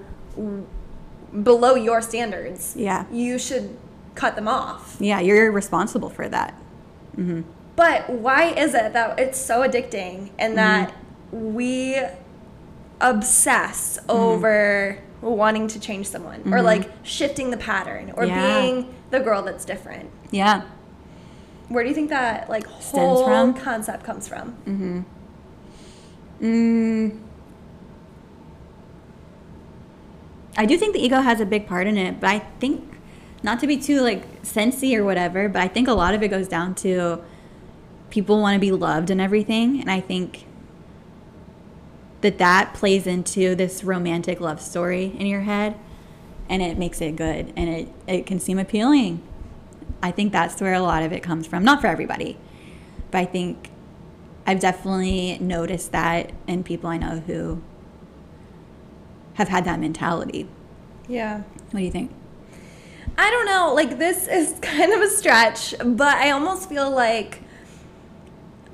below 1.42 1.74
your 1.74 2.00
standards, 2.00 2.74
yeah 2.76 3.04
you 3.10 3.38
should 3.38 3.76
cut 4.14 4.34
them 4.36 4.48
off. 4.48 4.96
yeah 5.00 5.20
you're 5.20 5.50
responsible 5.52 6.10
for 6.10 6.28
that 6.28 6.52
But 7.78 8.10
why 8.10 8.46
is 8.46 8.74
it 8.74 8.92
that 8.94 9.20
it's 9.20 9.38
so 9.38 9.60
addicting 9.60 10.30
and 10.36 10.56
mm-hmm. 10.56 10.90
that 10.90 10.94
we 11.30 11.96
obsess 13.00 13.98
mm-hmm. 13.98 14.10
over 14.10 14.98
wanting 15.20 15.68
to 15.68 15.78
change 15.78 16.08
someone 16.08 16.40
or 16.40 16.58
mm-hmm. 16.58 16.64
like 16.64 16.90
shifting 17.04 17.52
the 17.52 17.56
pattern 17.56 18.12
or 18.16 18.24
Yeah. 18.24 18.60
being 18.60 18.92
the 19.12 19.20
girl 19.20 19.42
that's 19.42 19.64
different? 19.64 20.10
yeah 20.32 20.62
Where 21.68 21.84
do 21.84 21.88
you 21.88 21.94
think 21.94 22.10
that 22.10 22.50
like 22.50 22.66
whole 22.66 23.24
from? 23.24 23.54
concept 23.54 24.02
comes 24.02 24.26
from? 24.26 25.06
Mm. 26.42 27.20
I 30.56 30.66
do 30.66 30.76
think 30.76 30.94
the 30.94 31.00
ego 31.00 31.20
has 31.20 31.40
a 31.40 31.46
big 31.46 31.68
part 31.68 31.86
in 31.86 31.96
it, 31.96 32.18
but 32.18 32.28
I 32.28 32.40
think 32.58 32.98
not 33.44 33.60
to 33.60 33.68
be 33.68 33.76
too 33.76 34.00
like 34.00 34.42
sensy 34.42 34.96
or 34.96 35.04
whatever, 35.04 35.48
but 35.48 35.62
I 35.62 35.68
think 35.68 35.86
a 35.86 35.94
lot 35.94 36.14
of 36.14 36.24
it 36.24 36.28
goes 36.28 36.48
down 36.48 36.74
to 36.76 37.22
people 38.10 38.40
want 38.40 38.54
to 38.54 38.60
be 38.60 38.72
loved 38.72 39.10
and 39.10 39.20
everything, 39.20 39.80
and 39.80 39.90
I 39.90 40.00
think 40.00 40.46
that 42.20 42.38
that 42.38 42.74
plays 42.74 43.06
into 43.06 43.54
this 43.54 43.84
romantic 43.84 44.40
love 44.40 44.60
story 44.60 45.16
in 45.18 45.26
your 45.26 45.42
head, 45.42 45.76
and 46.48 46.62
it 46.62 46.78
makes 46.78 47.00
it 47.00 47.16
good, 47.16 47.52
and 47.56 47.68
it 47.68 47.88
it 48.06 48.26
can 48.26 48.40
seem 48.40 48.58
appealing. 48.58 49.22
I 50.02 50.10
think 50.10 50.32
that's 50.32 50.60
where 50.60 50.74
a 50.74 50.80
lot 50.80 51.02
of 51.02 51.12
it 51.12 51.22
comes 51.22 51.46
from. 51.46 51.64
Not 51.64 51.80
for 51.80 51.86
everybody, 51.86 52.38
but 53.10 53.18
I 53.18 53.24
think 53.24 53.70
I've 54.46 54.60
definitely 54.60 55.38
noticed 55.40 55.92
that 55.92 56.32
in 56.46 56.64
people 56.64 56.88
I 56.88 56.96
know 56.96 57.20
who 57.20 57.62
have 59.34 59.48
had 59.48 59.64
that 59.66 59.78
mentality. 59.78 60.48
Yeah. 61.06 61.42
What 61.70 61.80
do 61.80 61.84
you 61.84 61.90
think? 61.90 62.12
I 63.16 63.30
don't 63.30 63.46
know. 63.46 63.72
Like 63.74 63.98
this 63.98 64.26
is 64.26 64.58
kind 64.62 64.92
of 64.92 65.00
a 65.00 65.08
stretch, 65.08 65.74
but 65.84 66.16
I 66.16 66.30
almost 66.30 66.68
feel 66.68 66.90
like 66.90 67.42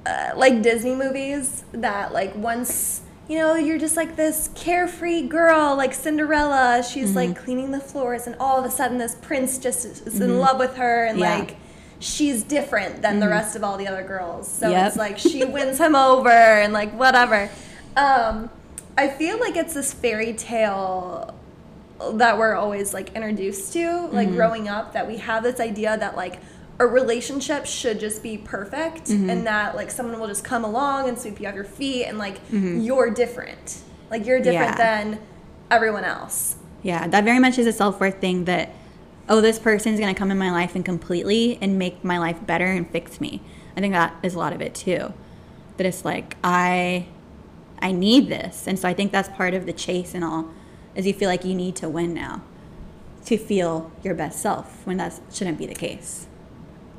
uh, 0.06 0.32
like 0.36 0.62
Disney 0.62 0.94
movies 0.94 1.64
that 1.72 2.12
like 2.12 2.34
once 2.36 3.00
you 3.28 3.38
know 3.38 3.54
you're 3.54 3.78
just 3.78 3.96
like 3.96 4.16
this 4.16 4.50
carefree 4.54 5.22
girl 5.22 5.76
like 5.76 5.94
Cinderella. 5.94 6.82
She's 6.82 7.08
Mm-hmm. 7.10 7.16
like 7.16 7.36
cleaning 7.36 7.70
the 7.70 7.80
floors, 7.80 8.26
and 8.26 8.36
all 8.38 8.58
of 8.58 8.64
a 8.64 8.70
sudden 8.70 8.98
this 8.98 9.14
prince 9.14 9.58
just 9.58 9.84
is 9.86 10.00
is 10.02 10.20
in 10.20 10.38
love 10.38 10.58
with 10.58 10.76
her, 10.76 11.04
and 11.06 11.16
Mm-hmm. 11.18 11.22
Yeah. 11.22 11.38
Mm-hmm. 11.38 11.46
like 11.48 11.56
she's 12.00 12.42
different 12.42 13.00
than 13.00 13.18
the 13.20 13.28
rest 13.28 13.56
of 13.56 13.64
all 13.64 13.78
the 13.78 13.88
other 13.88 14.02
girls. 14.02 14.46
So 14.50 14.68
Yep. 14.68 14.86
it's 14.88 14.96
like 14.96 15.18
she 15.18 15.44
wins 15.44 15.78
him 15.78 15.94
over, 15.94 16.28
and 16.28 16.72
like 16.74 16.92
whatever. 16.92 17.48
Um, 17.96 18.50
I 18.98 19.08
feel 19.08 19.40
like 19.40 19.56
it's 19.56 19.72
this 19.74 19.94
fairy 19.94 20.34
tale 20.34 21.34
that 22.14 22.36
we're 22.36 22.54
always 22.56 22.92
like 22.92 23.14
introduced 23.14 23.72
to 23.72 24.08
like 24.08 24.26
Mm-hmm. 24.28 24.36
growing 24.36 24.68
up 24.68 24.92
that 24.92 25.06
we 25.06 25.16
have 25.18 25.42
this 25.42 25.60
idea 25.60 25.96
that 25.96 26.14
like 26.16 26.40
a 26.78 26.86
relationship 26.86 27.66
should 27.66 28.00
just 28.00 28.22
be 28.22 28.36
perfect 28.38 29.04
Mm-hmm. 29.06 29.30
and 29.30 29.46
that 29.46 29.76
like 29.76 29.90
someone 29.90 30.18
will 30.18 30.26
just 30.26 30.44
come 30.44 30.64
along 30.64 31.08
and 31.08 31.18
sweep 31.18 31.40
you 31.40 31.46
off 31.48 31.54
your 31.54 31.64
feet 31.64 32.04
and 32.06 32.18
like 32.18 32.40
you're 32.50 33.10
different 33.10 33.80
like 34.10 34.26
you're 34.26 34.38
different 34.40 34.72
Mm-hmm. 34.76 34.80
Yeah. 34.80 35.04
than 35.04 35.20
everyone 35.70 36.04
else 36.04 36.56
Yeah, 36.82 37.06
that 37.08 37.24
very 37.24 37.38
much 37.38 37.58
is 37.58 37.66
a 37.66 37.72
self 37.72 38.00
worth 38.00 38.20
thing 38.20 38.44
that, 38.46 38.70
oh, 39.28 39.40
this 39.40 39.58
person's 39.58 39.98
going 40.00 40.14
to 40.14 40.18
come 40.18 40.30
in 40.30 40.38
my 40.38 40.50
life 40.50 40.74
and 40.74 40.84
completely 40.84 41.58
and 41.62 41.78
make 41.78 42.04
my 42.04 42.18
life 42.18 42.44
better 42.44 42.66
and 42.66 42.88
fix 42.90 43.20
me. 43.20 43.40
I 43.76 43.80
think 43.80 43.92
that 43.94 44.14
is 44.22 44.34
a 44.34 44.38
lot 44.38 44.52
of 44.52 44.60
it 44.60 44.74
too. 44.74 45.12
That 45.78 45.86
it's 45.86 46.04
like, 46.04 46.36
I. 46.44 47.06
I 47.80 47.92
need 47.92 48.28
this. 48.28 48.66
And 48.66 48.78
so 48.78 48.88
I 48.88 48.94
think 48.94 49.12
that's 49.12 49.28
part 49.30 49.52
of 49.52 49.66
the 49.66 49.72
chase 49.72 50.14
and 50.14 50.24
all 50.24 50.48
is 50.94 51.06
you 51.06 51.12
feel 51.12 51.28
like 51.28 51.44
you 51.44 51.54
need 51.54 51.74
to 51.76 51.88
win 51.88 52.14
now 52.14 52.42
to 53.26 53.36
feel 53.36 53.90
your 54.02 54.14
best 54.14 54.40
self 54.40 54.86
when 54.86 54.96
that 54.98 55.18
shouldn't 55.32 55.58
be 55.58 55.66
the 55.66 55.74
case. 55.74 56.26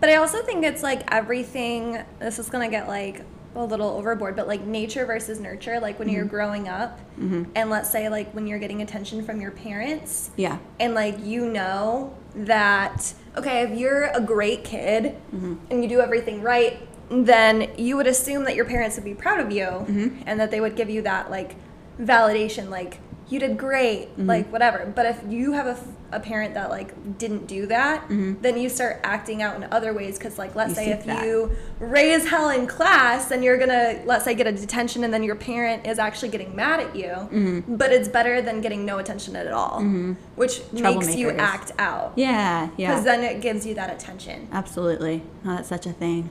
But 0.06 0.12
i 0.12 0.18
also 0.18 0.44
think 0.44 0.64
it's 0.64 0.84
like 0.84 1.02
everything 1.12 2.00
this 2.20 2.38
is 2.38 2.48
gonna 2.48 2.70
get 2.70 2.88
like 2.88 3.24
a 3.56 3.66
little 3.66 3.90
overboard 3.90 4.36
but 4.36 4.48
like 4.48 4.62
nature 4.62 5.04
versus 5.04 5.40
nurture 5.40 5.80
like 5.80 5.98
when 5.98 6.08
Mm-hmm. 6.08 6.16
you're 6.16 6.26
growing 6.26 6.68
up 6.68 7.00
mm-hmm. 7.20 7.46
and 7.56 7.72
let's 7.72 7.90
say 7.90 8.08
like 8.08 8.32
when 8.34 8.46
you're 8.46 8.60
getting 8.60 8.84
attention 8.84 9.26
from 9.26 9.42
your 9.42 9.50
parents 9.50 10.30
Yeah. 10.36 10.60
and 10.80 10.94
like 10.94 11.18
you 11.26 11.50
know 11.50 12.16
that 12.36 13.16
okay 13.36 13.64
if 13.64 13.76
you're 13.80 14.04
a 14.14 14.22
great 14.22 14.64
kid 14.64 15.16
mm-hmm. 15.34 15.56
and 15.72 15.82
you 15.82 15.90
do 15.90 16.02
everything 16.02 16.44
right 16.44 16.88
then 17.10 17.72
you 17.76 17.96
would 17.98 18.06
assume 18.08 18.44
that 18.44 18.54
your 18.56 18.66
parents 18.66 18.98
would 18.98 19.06
be 19.06 19.16
proud 19.16 19.40
of 19.40 19.52
you 19.52 19.66
mm-hmm. 19.66 20.22
and 20.28 20.40
that 20.40 20.52
they 20.52 20.62
would 20.62 20.76
give 20.76 20.88
you 20.92 21.02
that 21.02 21.32
like 21.32 21.56
validation 22.00 22.70
like 22.70 23.00
you 23.28 23.40
did 23.40 23.58
great 23.58 24.10
like 24.20 24.52
whatever 24.52 24.92
but 24.96 25.06
if 25.06 25.20
you 25.28 25.54
have 25.54 25.80
a 26.12 26.20
parent 26.20 26.54
that 26.54 26.70
like 26.70 27.18
didn't 27.18 27.48
do 27.48 27.66
that 27.66 28.06
then 28.08 28.56
you 28.58 28.70
start 28.70 29.00
acting 29.04 29.42
out 29.42 29.56
in 29.56 29.64
other 29.72 29.94
ways 29.94 30.18
because 30.20 30.38
like 30.38 30.54
let's 30.56 30.70
You 30.70 30.76
say 30.76 30.92
if 30.92 31.06
that. 31.06 31.26
you 31.26 31.52
raise 31.80 32.28
hell 32.30 32.50
in 32.50 32.68
class 32.68 33.26
then 33.30 33.42
you're 33.42 33.58
gonna 33.58 34.00
let's 34.06 34.24
say 34.26 34.36
get 34.36 34.46
a 34.46 34.52
detention 34.52 35.04
and 35.04 35.12
then 35.12 35.24
your 35.24 35.36
parent 35.36 35.88
is 35.88 35.98
actually 35.98 36.30
getting 36.30 36.56
mad 36.56 36.80
at 36.80 36.96
you 36.96 37.08
Mm-hmm. 37.08 37.76
but 37.76 37.92
it's 37.92 38.08
better 38.08 38.42
than 38.44 38.62
getting 38.62 38.86
no 38.86 39.00
attention 39.00 39.36
at 39.36 39.52
all 39.52 39.82
which 40.36 40.62
makes 40.72 41.16
you 41.16 41.32
act 41.32 41.72
out 41.80 42.14
Yeah. 42.16 42.70
Yeah. 42.78 42.92
Because 42.92 43.06
then 43.06 43.24
it 43.24 43.42
gives 43.42 43.66
you 43.66 43.74
that 43.76 43.90
attention 43.92 44.48
Absolutely. 44.52 45.24
Oh, 45.44 45.56
that's 45.56 45.70
such 45.70 45.88
a 45.88 45.94
thing. 45.94 46.30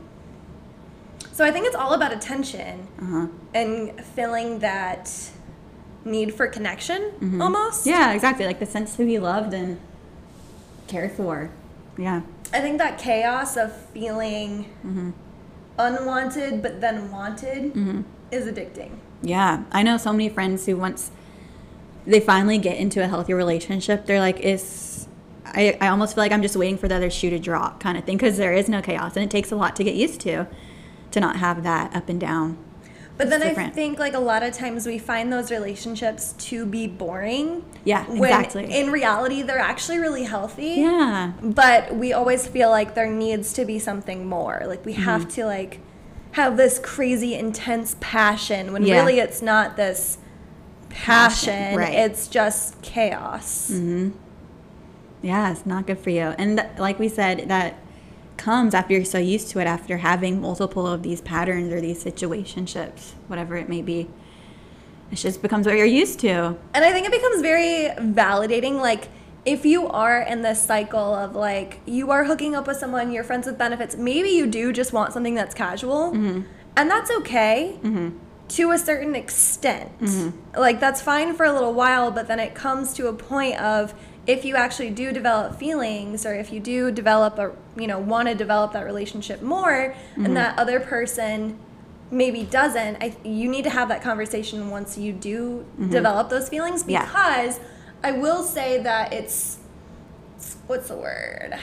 so 1.33 1.45
i 1.45 1.51
think 1.51 1.67
it's 1.67 1.77
all 1.77 1.93
about 1.95 2.13
attention 2.13 2.87
Uh 3.01 3.05
huh. 3.05 3.27
and 3.53 4.01
filling 4.15 4.61
that 4.61 5.11
need 6.05 6.35
for 6.35 6.47
connection 6.47 7.13
almost 7.41 7.81
Mm-hmm. 7.81 7.89
Yeah, 7.91 8.13
exactly. 8.13 8.45
Like 8.47 8.59
the 8.59 8.67
sense 8.67 8.97
to 8.97 9.05
be 9.07 9.19
loved 9.19 9.55
and 9.55 9.79
cared 10.87 11.13
for. 11.13 11.51
Yeah. 11.97 12.23
i 12.53 12.61
think 12.61 12.79
that 12.79 12.99
chaos 12.99 13.57
of 13.57 13.75
feeling 13.95 14.67
Mm-hmm. 14.87 15.11
unwanted 15.79 16.63
but 16.63 16.81
then 16.81 17.11
wanted 17.11 17.73
Mm-hmm. 17.75 18.03
is 18.31 18.47
addicting 18.47 18.93
Yeah, 19.23 19.63
I 19.73 19.83
know 19.83 19.97
so 19.97 20.13
many 20.13 20.29
friends 20.29 20.67
who 20.67 20.77
once 20.77 21.11
they 22.07 22.21
finally 22.21 22.59
get 22.59 22.77
into 22.77 23.03
a 23.03 23.07
healthy 23.09 23.33
relationship, 23.33 24.05
they're 24.05 24.21
like, 24.21 24.39
"Is 24.41 25.07
I, 25.47 25.79
I 25.81 25.87
almost 25.89 26.15
feel 26.15 26.23
like 26.25 26.33
I'm 26.33 26.43
just 26.43 26.55
waiting 26.57 26.77
for 26.77 26.87
the 26.89 26.97
other 26.97 27.09
shoe 27.09 27.31
to 27.31 27.39
drop, 27.39 27.81
kind 27.81 27.97
of 27.97 28.05
thing, 28.05 28.19
because 28.19 28.37
there 28.37 28.53
is 28.53 28.69
no 28.69 28.83
chaos, 28.83 29.17
and 29.17 29.25
it 29.25 29.31
takes 29.31 29.51
a 29.51 29.57
lot 29.57 29.75
to 29.77 29.85
get 29.85 29.95
used 29.95 30.21
to, 30.23 30.47
to 31.13 31.21
not 31.21 31.37
have 31.37 31.63
that 31.63 31.97
up 31.97 32.11
and 32.11 32.21
down." 32.21 32.59
But 33.17 33.31
then 33.31 33.43
It's 33.43 33.57
I 33.59 33.69
think 33.71 34.01
like 34.01 34.15
a 34.15 34.19
lot 34.19 34.43
of 34.43 34.53
times 34.55 34.87
we 34.87 34.99
find 34.99 35.33
those 35.33 35.51
relationships 35.53 36.33
to 36.51 36.67
be 36.67 36.89
boring. 36.89 37.65
Yeah, 37.85 38.05
when 38.07 38.25
exactly. 38.25 38.65
In 38.77 38.91
reality, 38.91 39.43
they're 39.43 39.59
actually 39.61 39.99
really 39.99 40.25
healthy. 40.25 40.75
Yeah, 40.79 41.33
But 41.41 41.95
we 41.95 42.13
always 42.13 42.47
feel 42.49 42.71
like 42.71 42.95
there 42.97 43.09
needs 43.09 43.53
to 43.53 43.65
be 43.65 43.79
something 43.79 44.27
more. 44.27 44.63
Like 44.67 44.85
we 44.85 44.95
Mm-hmm. 44.95 45.03
have 45.03 45.29
to 45.35 45.47
like 45.47 45.79
have 46.33 46.57
this 46.57 46.81
crazy 46.81 47.35
intense 47.35 47.95
passion 48.01 48.73
when 48.73 48.83
Yeah. 48.85 48.97
really 48.97 49.21
it's 49.21 49.41
not 49.41 49.77
this 49.77 50.19
passion. 50.89 51.53
Passion, 51.53 51.77
right. 51.79 51.93
Mm-hmm. 51.93 52.11
It's 52.11 52.27
just 52.27 52.83
chaos. 52.83 53.69
Hmm. 53.69 54.11
yeah, 55.23 55.53
it's 55.53 55.65
not 55.67 55.87
good 55.87 55.99
for 55.99 56.11
you. 56.11 56.35
And 56.39 56.59
th- 56.59 56.79
like 56.79 56.99
we 56.99 57.09
said, 57.09 57.49
that 57.49 57.77
comes 58.37 58.75
after 58.75 58.95
you're 58.95 59.05
so 59.05 59.19
used 59.19 59.51
to 59.51 59.61
it, 59.61 59.67
after 59.67 59.99
having 59.99 60.41
multiple 60.41 60.87
of 60.87 61.03
these 61.03 61.21
patterns 61.21 61.73
or 61.73 61.81
these 61.81 62.05
situationships, 62.05 63.13
whatever 63.29 63.57
it 63.57 63.69
may 63.69 63.83
be. 63.83 64.09
It 65.11 65.17
just 65.17 65.43
becomes 65.43 65.67
what 65.67 65.77
you're 65.77 65.87
used 65.87 66.19
to. 66.21 66.57
And 66.75 66.85
I 66.85 66.93
think 66.93 67.07
it 67.07 67.13
becomes 67.13 67.43
very 67.43 67.91
validating. 67.99 68.81
Like, 68.81 69.09
if 69.45 69.65
you 69.65 69.87
are 69.89 70.23
in 70.23 70.43
this 70.43 70.63
cycle 70.63 71.15
of 71.15 71.35
like, 71.37 71.81
you 71.87 72.11
are 72.11 72.25
hooking 72.25 72.55
up 72.55 72.67
with 72.67 72.79
someone, 72.79 73.13
you're 73.13 73.25
friends 73.25 73.47
with 73.47 73.59
benefits, 73.59 73.95
maybe 73.97 74.31
you 74.31 74.47
do 74.47 74.73
just 74.73 74.93
want 74.93 75.13
something 75.13 75.35
that's 75.35 75.55
casual. 75.55 76.13
Mm-hmm. 76.13 76.43
And 76.77 76.91
that's 76.91 77.11
okay 77.11 77.79
mm-hmm. 77.83 78.19
to 78.49 78.71
a 78.73 78.79
certain 78.79 79.15
extent. 79.15 79.97
Mm-hmm. 80.01 80.59
Like, 80.59 80.81
that's 80.81 81.01
fine 81.01 81.35
for 81.35 81.45
a 81.45 81.53
little 81.53 81.75
while, 81.75 82.11
but 82.11 82.27
then 82.27 82.41
it 82.41 82.55
comes 82.55 82.95
to 82.95 83.07
a 83.07 83.13
point 83.13 83.61
of, 83.61 83.95
if 84.27 84.45
you 84.45 84.57
actually 84.57 84.91
do 84.91 85.13
develop 85.13 85.59
feelings 85.59 86.25
or 86.25 86.35
if 86.35 86.53
you 86.53 86.61
do 86.61 86.91
develop 86.91 87.39
a 87.39 87.53
you 87.77 87.87
know 87.87 87.99
want 87.99 88.29
to 88.29 88.35
develop 88.35 88.73
that 88.73 88.85
relationship 88.85 89.43
more 89.43 89.95
and 90.17 90.25
mm-hmm. 90.25 90.35
that 90.35 90.59
other 90.59 90.81
person 90.81 91.59
maybe 92.11 92.45
doesn't 92.45 92.97
I, 93.03 93.17
you 93.25 93.49
need 93.49 93.65
to 93.65 93.71
have 93.71 93.89
that 93.89 94.03
conversation 94.03 94.71
once 94.71 94.97
you 94.97 95.13
do 95.13 95.67
mm-hmm. 95.73 95.91
develop 95.91 96.31
those 96.31 96.49
feelings 96.49 96.85
Yeah. 96.87 97.05
because 97.05 97.61
i 98.03 98.13
will 98.13 98.43
say 98.43 98.83
that 98.83 99.13
it's 99.13 99.59
what's 100.67 100.89
the 100.89 100.97
word? 100.97 101.59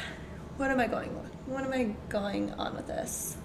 What 0.57 0.69
am 0.71 0.79
i 0.79 0.87
going 0.87 1.09
what 1.45 1.63
am 1.63 1.73
i 1.73 1.95
going 2.09 2.51
on 2.53 2.75
with 2.75 2.87
this 2.87 3.37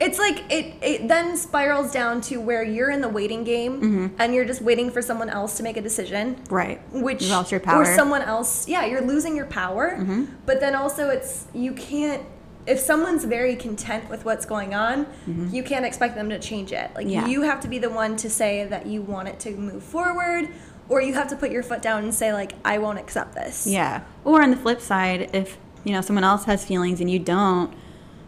it's 0.00 0.18
like 0.18 0.42
it, 0.50 0.74
it 0.82 1.08
then 1.08 1.36
spirals 1.36 1.92
down 1.92 2.20
to 2.22 2.38
where 2.38 2.62
you're 2.62 2.90
in 2.90 3.00
the 3.00 3.08
waiting 3.08 3.44
game 3.44 4.12
and 4.18 4.34
you're 4.34 4.44
just 4.44 4.60
waiting 4.62 4.90
for 4.90 5.00
someone 5.02 5.28
else 5.28 5.56
to 5.58 5.62
make 5.62 5.76
a 5.76 5.82
decision 5.82 6.36
Right. 6.50 6.80
which 6.92 7.22
You 7.22 7.30
lost 7.30 7.50
your 7.50 7.60
power. 7.60 7.82
Mm-hmm. 7.84 7.92
or 7.92 7.96
someone 7.96 8.22
else 8.22 8.68
yeah 8.68 8.84
you're 8.86 9.00
losing 9.02 9.36
your 9.36 9.46
power 9.46 10.04
but 10.46 10.60
then 10.60 10.74
also 10.74 11.08
it's 11.10 11.46
you 11.54 11.72
can't 11.72 12.22
if 12.66 12.78
someone's 12.78 13.24
very 13.24 13.56
content 13.56 14.08
with 14.08 14.24
what's 14.24 14.46
going 14.46 14.74
on 14.74 15.06
you 15.50 15.62
can't 15.62 15.84
expect 15.84 16.14
them 16.14 16.28
to 16.30 16.38
change 16.38 16.72
it 16.72 16.90
like 16.94 17.06
Mm-hmm. 17.06 17.10
Yeah. 17.10 17.26
you 17.26 17.42
have 17.42 17.60
to 17.60 17.68
be 17.68 17.78
the 17.78 17.90
one 17.90 18.16
to 18.16 18.30
say 18.30 18.64
that 18.64 18.86
you 18.86 19.02
want 19.02 19.28
it 19.28 19.38
to 19.40 19.50
move 19.52 19.82
forward 19.82 20.48
or 20.88 21.00
you 21.00 21.14
have 21.14 21.28
to 21.28 21.36
put 21.36 21.50
your 21.50 21.62
foot 21.62 21.80
down 21.82 22.02
and 22.04 22.14
say 22.14 22.32
like 22.32 22.52
i 22.64 22.78
won't 22.78 22.98
accept 22.98 23.34
this 23.34 23.66
Yeah. 23.66 24.02
Or 24.24 24.42
on 24.42 24.50
the 24.50 24.56
flip 24.56 24.80
side, 24.80 25.30
if 25.34 25.56
you 25.84 25.92
know 25.92 26.00
someone 26.00 26.22
else 26.24 26.44
has 26.44 26.64
feelings 26.64 27.00
and 27.00 27.10
you 27.10 27.18
don't, 27.18 27.72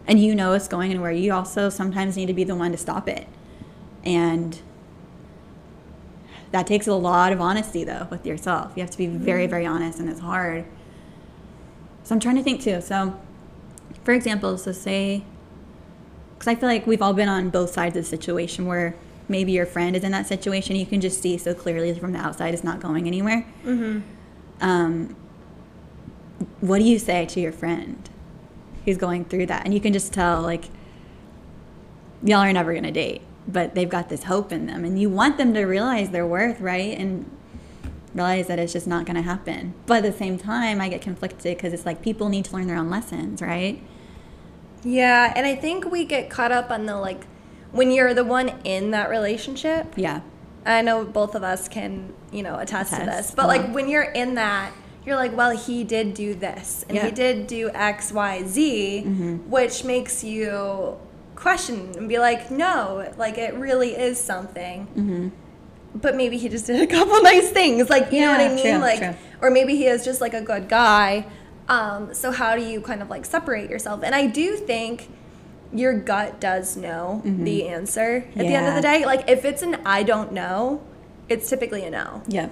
and 0.06 0.20
you 0.20 0.34
know 0.34 0.52
it's 0.52 0.68
going 0.68 0.90
anywhere, 0.90 1.12
you 1.12 1.32
also 1.32 1.68
sometimes 1.68 2.16
need 2.16 2.26
to 2.26 2.34
be 2.34 2.44
the 2.44 2.54
one 2.54 2.72
to 2.72 2.78
stop 2.78 3.08
it. 3.08 3.26
And 4.04 4.60
that 6.50 6.66
takes 6.66 6.86
a 6.86 6.94
lot 6.94 7.32
of 7.32 7.40
honesty 7.40 7.84
though 7.84 8.06
with 8.10 8.26
yourself. 8.26 8.72
You 8.76 8.82
have 8.82 8.90
to 8.90 8.98
be 8.98 9.06
very, 9.06 9.46
very 9.46 9.66
honest 9.66 9.98
and 9.98 10.08
it's 10.08 10.20
hard. 10.20 10.64
So 12.04 12.14
I'm 12.14 12.20
trying 12.20 12.36
to 12.36 12.42
think 12.42 12.60
too. 12.60 12.80
So 12.80 13.18
for 14.04 14.12
example, 14.12 14.58
so 14.58 14.72
say 14.72 15.24
because 16.34 16.48
I 16.48 16.54
feel 16.56 16.68
like 16.68 16.86
we've 16.86 17.00
all 17.00 17.14
been 17.14 17.28
on 17.28 17.48
both 17.48 17.70
sides 17.70 17.96
of 17.96 18.04
the 18.04 18.08
situation 18.08 18.66
where 18.66 18.94
maybe 19.28 19.52
your 19.52 19.64
friend 19.64 19.96
is 19.96 20.04
in 20.04 20.12
that 20.12 20.26
situation, 20.26 20.76
you 20.76 20.84
can 20.84 21.00
just 21.00 21.22
see 21.22 21.38
so 21.38 21.54
clearly 21.54 21.94
from 21.98 22.12
the 22.12 22.18
outside 22.18 22.52
it's 22.52 22.64
not 22.64 22.80
going 22.80 23.06
anywhere. 23.06 23.46
Um, 24.60 25.16
what 26.60 26.78
do 26.78 26.84
you 26.84 26.98
say 26.98 27.24
to 27.26 27.40
your 27.40 27.52
friend 27.52 28.10
who's 28.84 28.96
going 28.96 29.24
through 29.24 29.46
that? 29.46 29.64
And 29.64 29.74
you 29.74 29.80
can 29.80 29.92
just 29.92 30.12
tell, 30.12 30.42
like, 30.42 30.66
y'all 32.22 32.38
are 32.38 32.52
never 32.52 32.72
going 32.72 32.84
to 32.84 32.92
date, 32.92 33.22
but 33.46 33.74
they've 33.74 33.88
got 33.88 34.08
this 34.08 34.24
hope 34.24 34.52
in 34.52 34.66
them, 34.66 34.84
and 34.84 35.00
you 35.00 35.10
want 35.10 35.38
them 35.38 35.54
to 35.54 35.64
realize 35.64 36.10
their 36.10 36.26
worth, 36.26 36.60
right? 36.60 36.96
And 36.98 37.30
realize 38.14 38.46
that 38.46 38.58
it's 38.58 38.72
just 38.72 38.86
not 38.86 39.06
going 39.06 39.16
to 39.16 39.22
happen. 39.22 39.74
But 39.86 40.04
at 40.04 40.12
the 40.12 40.18
same 40.18 40.38
time, 40.38 40.80
I 40.80 40.88
get 40.88 41.00
conflicted 41.00 41.56
because 41.56 41.72
it's 41.72 41.84
like 41.84 42.00
people 42.02 42.28
need 42.28 42.44
to 42.46 42.54
learn 42.54 42.66
their 42.66 42.76
own 42.76 42.90
lessons, 42.90 43.42
right? 43.42 43.82
yeah 44.84 45.32
and 45.34 45.46
i 45.46 45.54
think 45.54 45.90
we 45.90 46.04
get 46.04 46.28
caught 46.28 46.52
up 46.52 46.70
on 46.70 46.86
the 46.86 46.94
like 46.94 47.26
when 47.72 47.90
you're 47.90 48.14
the 48.14 48.24
one 48.24 48.50
in 48.62 48.92
that 48.92 49.10
relationship 49.10 49.92
Yeah. 49.96 50.20
I 50.66 50.80
know 50.80 51.04
both 51.04 51.34
of 51.34 51.42
us 51.42 51.68
can, 51.68 52.14
you 52.32 52.42
know, 52.42 52.58
attest, 52.58 52.94
to 52.94 53.04
this. 53.04 53.32
But 53.32 53.42
uh-huh. 53.42 53.48
like 53.48 53.74
when 53.74 53.86
you're 53.86 54.02
in 54.02 54.36
that, 54.36 54.72
you're 55.06 55.16
like, 55.16 55.36
well, 55.36 55.50
he 55.56 55.84
did 55.84 56.14
do 56.14 56.34
this 56.34 56.84
and 56.88 56.96
Yeah. 56.96 57.04
he 57.06 57.10
did 57.10 57.46
do 57.46 57.70
X, 57.74 58.10
Y, 58.12 58.42
Z, 58.46 59.00
which 59.48 59.84
makes 59.84 60.24
you 60.24 60.96
question 61.36 61.92
and 61.96 62.08
be 62.08 62.18
like, 62.18 62.50
no, 62.50 63.12
like 63.18 63.36
it 63.38 63.54
really 63.54 63.90
is 63.96 64.18
something. 64.18 65.30
But 65.94 66.16
maybe 66.16 66.38
he 66.38 66.48
just 66.48 66.66
did 66.66 66.80
a 66.80 66.86
couple 66.86 67.22
nice 67.32 67.50
things, 67.50 67.88
like 67.88 68.10
you 68.12 68.20
know 68.22 68.32
what 68.32 68.40
I 68.40 68.48
mean, 68.54 68.64
true, 68.64 68.78
like, 68.78 68.98
true. 68.98 69.14
or 69.42 69.50
maybe 69.50 69.76
he 69.76 69.86
is 69.86 70.04
just 70.04 70.20
like 70.20 70.34
a 70.34 70.40
good 70.40 70.68
guy. 70.68 71.26
Um, 71.68 72.12
so 72.12 72.30
how 72.32 72.56
do 72.56 72.62
you 72.62 72.80
kind 72.80 73.00
of 73.00 73.08
like 73.10 73.24
separate 73.24 73.70
yourself? 73.70 74.02
And 74.02 74.14
I 74.14 74.26
do 74.26 74.56
think 74.56 75.08
your 75.72 75.92
gut 75.98 76.40
does 76.40 76.76
know 76.76 77.22
the 77.24 77.68
answer 77.68 78.24
at 78.36 78.38
the 78.38 78.46
end 78.46 78.66
of 78.66 78.72
Mm-hmm. 78.72 78.76
The 78.76 78.82
day. 78.82 79.04
Like 79.06 79.28
if 79.30 79.44
it's 79.44 79.62
an 79.62 79.76
I 79.86 80.02
don't 80.02 80.32
know, 80.32 80.82
it's 81.28 81.48
typically 81.48 81.84
a 81.84 81.90
no. 81.90 82.22
Yep. 82.28 82.50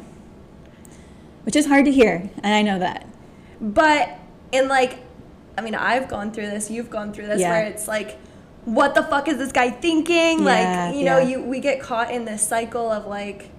Which 1.44 1.56
is 1.56 1.66
hard 1.66 1.84
to 1.87 1.92
hear, 1.92 2.30
and 2.42 2.54
I 2.54 2.62
know 2.62 2.78
that. 2.78 3.06
But 3.61 4.18
in 4.52 4.68
like, 4.68 4.99
I 5.58 5.61
mean, 5.61 5.75
I've 5.75 6.08
gone 6.08 6.32
through 6.32 6.46
this. 6.46 6.70
You've 6.70 6.90
gone 6.90 7.12
through 7.12 7.26
this, 7.26 7.40
Yeah. 7.40 7.50
where 7.50 7.64
it's 7.66 7.88
like, 7.88 8.18
what 8.64 8.94
the 8.94 9.02
fuck 9.02 9.26
is 9.28 9.38
this 9.38 9.52
guy 9.52 9.70
thinking? 9.70 10.40
Yeah, 10.40 10.87
like, 10.88 10.96
you 10.96 11.04
know, 11.04 11.18
yeah. 11.18 11.28
you 11.28 11.42
we 11.42 11.61
get 11.61 11.80
caught 11.80 12.11
in 12.11 12.25
this 12.25 12.46
cycle 12.46 12.90
of 12.90 13.06
like, 13.06 13.50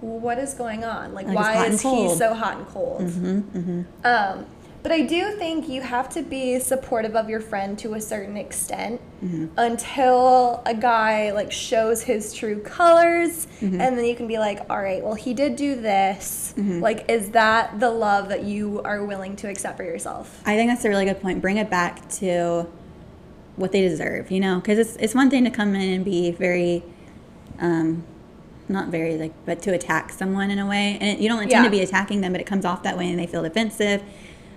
what 0.00 0.38
is 0.38 0.54
going 0.54 0.84
on? 0.84 1.14
Like, 1.14 1.26
Like, 1.26 1.36
why 1.36 1.66
is 1.66 1.80
he 1.82 2.14
so 2.14 2.34
hot 2.34 2.58
and 2.58 2.66
cold? 2.66 3.02
Mm-hmm, 3.02 3.82
Um, 4.04 4.46
but 4.84 4.92
I 4.92 5.00
do 5.00 5.32
think 5.32 5.66
you 5.68 5.80
have 5.80 6.08
to 6.10 6.22
be 6.22 6.60
supportive 6.60 7.16
of 7.16 7.28
your 7.30 7.40
friend 7.40 7.76
to 7.80 7.94
a 7.94 8.00
certain 8.00 8.36
extent 8.36 9.00
Mm-hmm. 9.24 9.46
until 9.56 10.62
a 10.66 10.74
guy 10.74 11.32
like 11.32 11.50
shows 11.50 12.02
his 12.02 12.34
true 12.34 12.60
colors, 12.60 13.46
Mm-hmm. 13.62 13.80
and 13.80 13.96
then 13.96 14.04
you 14.04 14.14
can 14.14 14.26
be 14.26 14.38
like, 14.38 14.60
all 14.68 14.76
right, 14.82 15.02
well, 15.02 15.14
he 15.14 15.32
did 15.32 15.56
do 15.56 15.74
this. 15.80 16.52
Like, 16.58 17.06
is 17.10 17.30
that 17.30 17.80
the 17.80 17.90
love 17.90 18.28
that 18.28 18.44
you 18.44 18.82
are 18.82 19.02
willing 19.02 19.34
to 19.36 19.48
accept 19.48 19.78
for 19.78 19.82
yourself? 19.84 20.42
I 20.44 20.56
think 20.56 20.70
that's 20.70 20.84
a 20.84 20.90
really 20.90 21.06
good 21.06 21.22
point. 21.22 21.40
Bring 21.40 21.56
it 21.56 21.70
back 21.70 22.06
to 22.20 22.66
what 23.56 23.72
they 23.72 23.80
deserve, 23.80 24.30
you 24.30 24.40
know, 24.40 24.56
because 24.60 24.78
it's 24.78 24.96
it's 24.96 25.14
one 25.14 25.30
thing 25.30 25.44
to 25.44 25.50
come 25.50 25.74
in 25.74 25.88
and 25.94 26.04
be 26.04 26.30
very, 26.32 26.82
um, 27.60 28.04
not 28.68 28.88
very 28.88 29.16
like, 29.16 29.32
but 29.46 29.62
to 29.62 29.72
attack 29.72 30.12
someone 30.12 30.50
in 30.50 30.58
a 30.58 30.66
way, 30.66 30.98
and 31.00 31.18
you 31.18 31.30
don't 31.30 31.42
intend 31.42 31.64
Yeah. 31.64 31.70
to 31.70 31.70
be 31.70 31.80
attacking 31.80 32.20
them, 32.20 32.32
but 32.32 32.42
it 32.42 32.46
comes 32.46 32.66
off 32.66 32.82
that 32.82 32.98
way, 32.98 33.08
and 33.08 33.18
they 33.18 33.26
feel 33.26 33.42
defensive, 33.42 34.02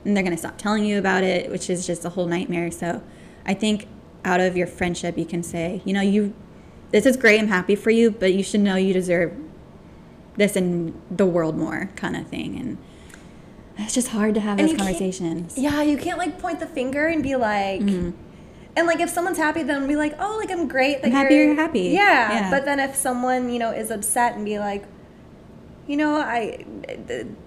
and 0.07 0.15
they're 0.15 0.23
gonna 0.23 0.37
stop 0.37 0.57
telling 0.57 0.85
you 0.85 0.97
about 0.97 1.23
it, 1.23 1.51
which 1.51 1.69
is 1.69 1.85
just 1.85 2.05
a 2.05 2.09
whole 2.09 2.25
nightmare. 2.25 2.71
So, 2.71 3.03
I 3.45 3.53
think 3.53 3.87
out 4.25 4.39
of 4.39 4.57
your 4.57 4.67
friendship, 4.67 5.17
you 5.17 5.25
can 5.25 5.43
say, 5.43 5.81
you 5.85 5.93
know, 5.93 6.01
you, 6.01 6.33
this 6.91 7.05
is 7.05 7.17
great, 7.17 7.39
I'm 7.39 7.49
happy 7.49 7.75
for 7.75 7.89
you, 7.91 8.11
but 8.11 8.33
you 8.33 8.41
should 8.43 8.61
know 8.61 8.75
you 8.75 8.93
deserve 8.93 9.35
this 10.37 10.55
in 10.55 10.99
the 11.11 11.25
world 11.25 11.57
more, 11.57 11.89
kind 11.95 12.15
of 12.15 12.27
thing, 12.27 12.57
and. 12.57 12.77
It's 13.79 13.93
just 13.93 14.07
hard 14.07 14.33
to 14.33 14.39
have 14.39 14.57
And 14.57 14.69
those 14.69 14.77
conversations. 14.77 15.55
Yeah, 15.55 15.83
you 15.83 15.97
can't 15.99 16.17
like 16.17 16.39
point 16.39 16.59
the 16.59 16.65
finger 16.65 17.05
and 17.05 17.21
be 17.21 17.35
like, 17.35 17.79
mm-hmm. 17.81 18.09
and 18.75 18.87
like 18.87 18.99
if 18.99 19.09
someone's 19.11 19.37
happy, 19.37 19.61
then 19.61 19.85
be 19.85 19.95
like, 19.95 20.15
oh, 20.17 20.37
like 20.39 20.49
I'm 20.49 20.67
great. 20.67 21.03
That 21.03 21.09
I'm 21.09 21.11
happy 21.11 21.35
you're 21.35 21.53
happy. 21.53 21.81
Yeah, 21.81 22.31
Yeah. 22.31 22.49
but 22.49 22.65
then 22.65 22.79
if 22.79 22.95
someone 22.95 23.49
you 23.49 23.59
know 23.59 23.69
is 23.69 23.91
upset 23.91 24.35
and 24.35 24.43
be 24.43 24.57
like, 24.57 24.85
you 25.87 25.95
know, 25.97 26.15
I 26.17 26.65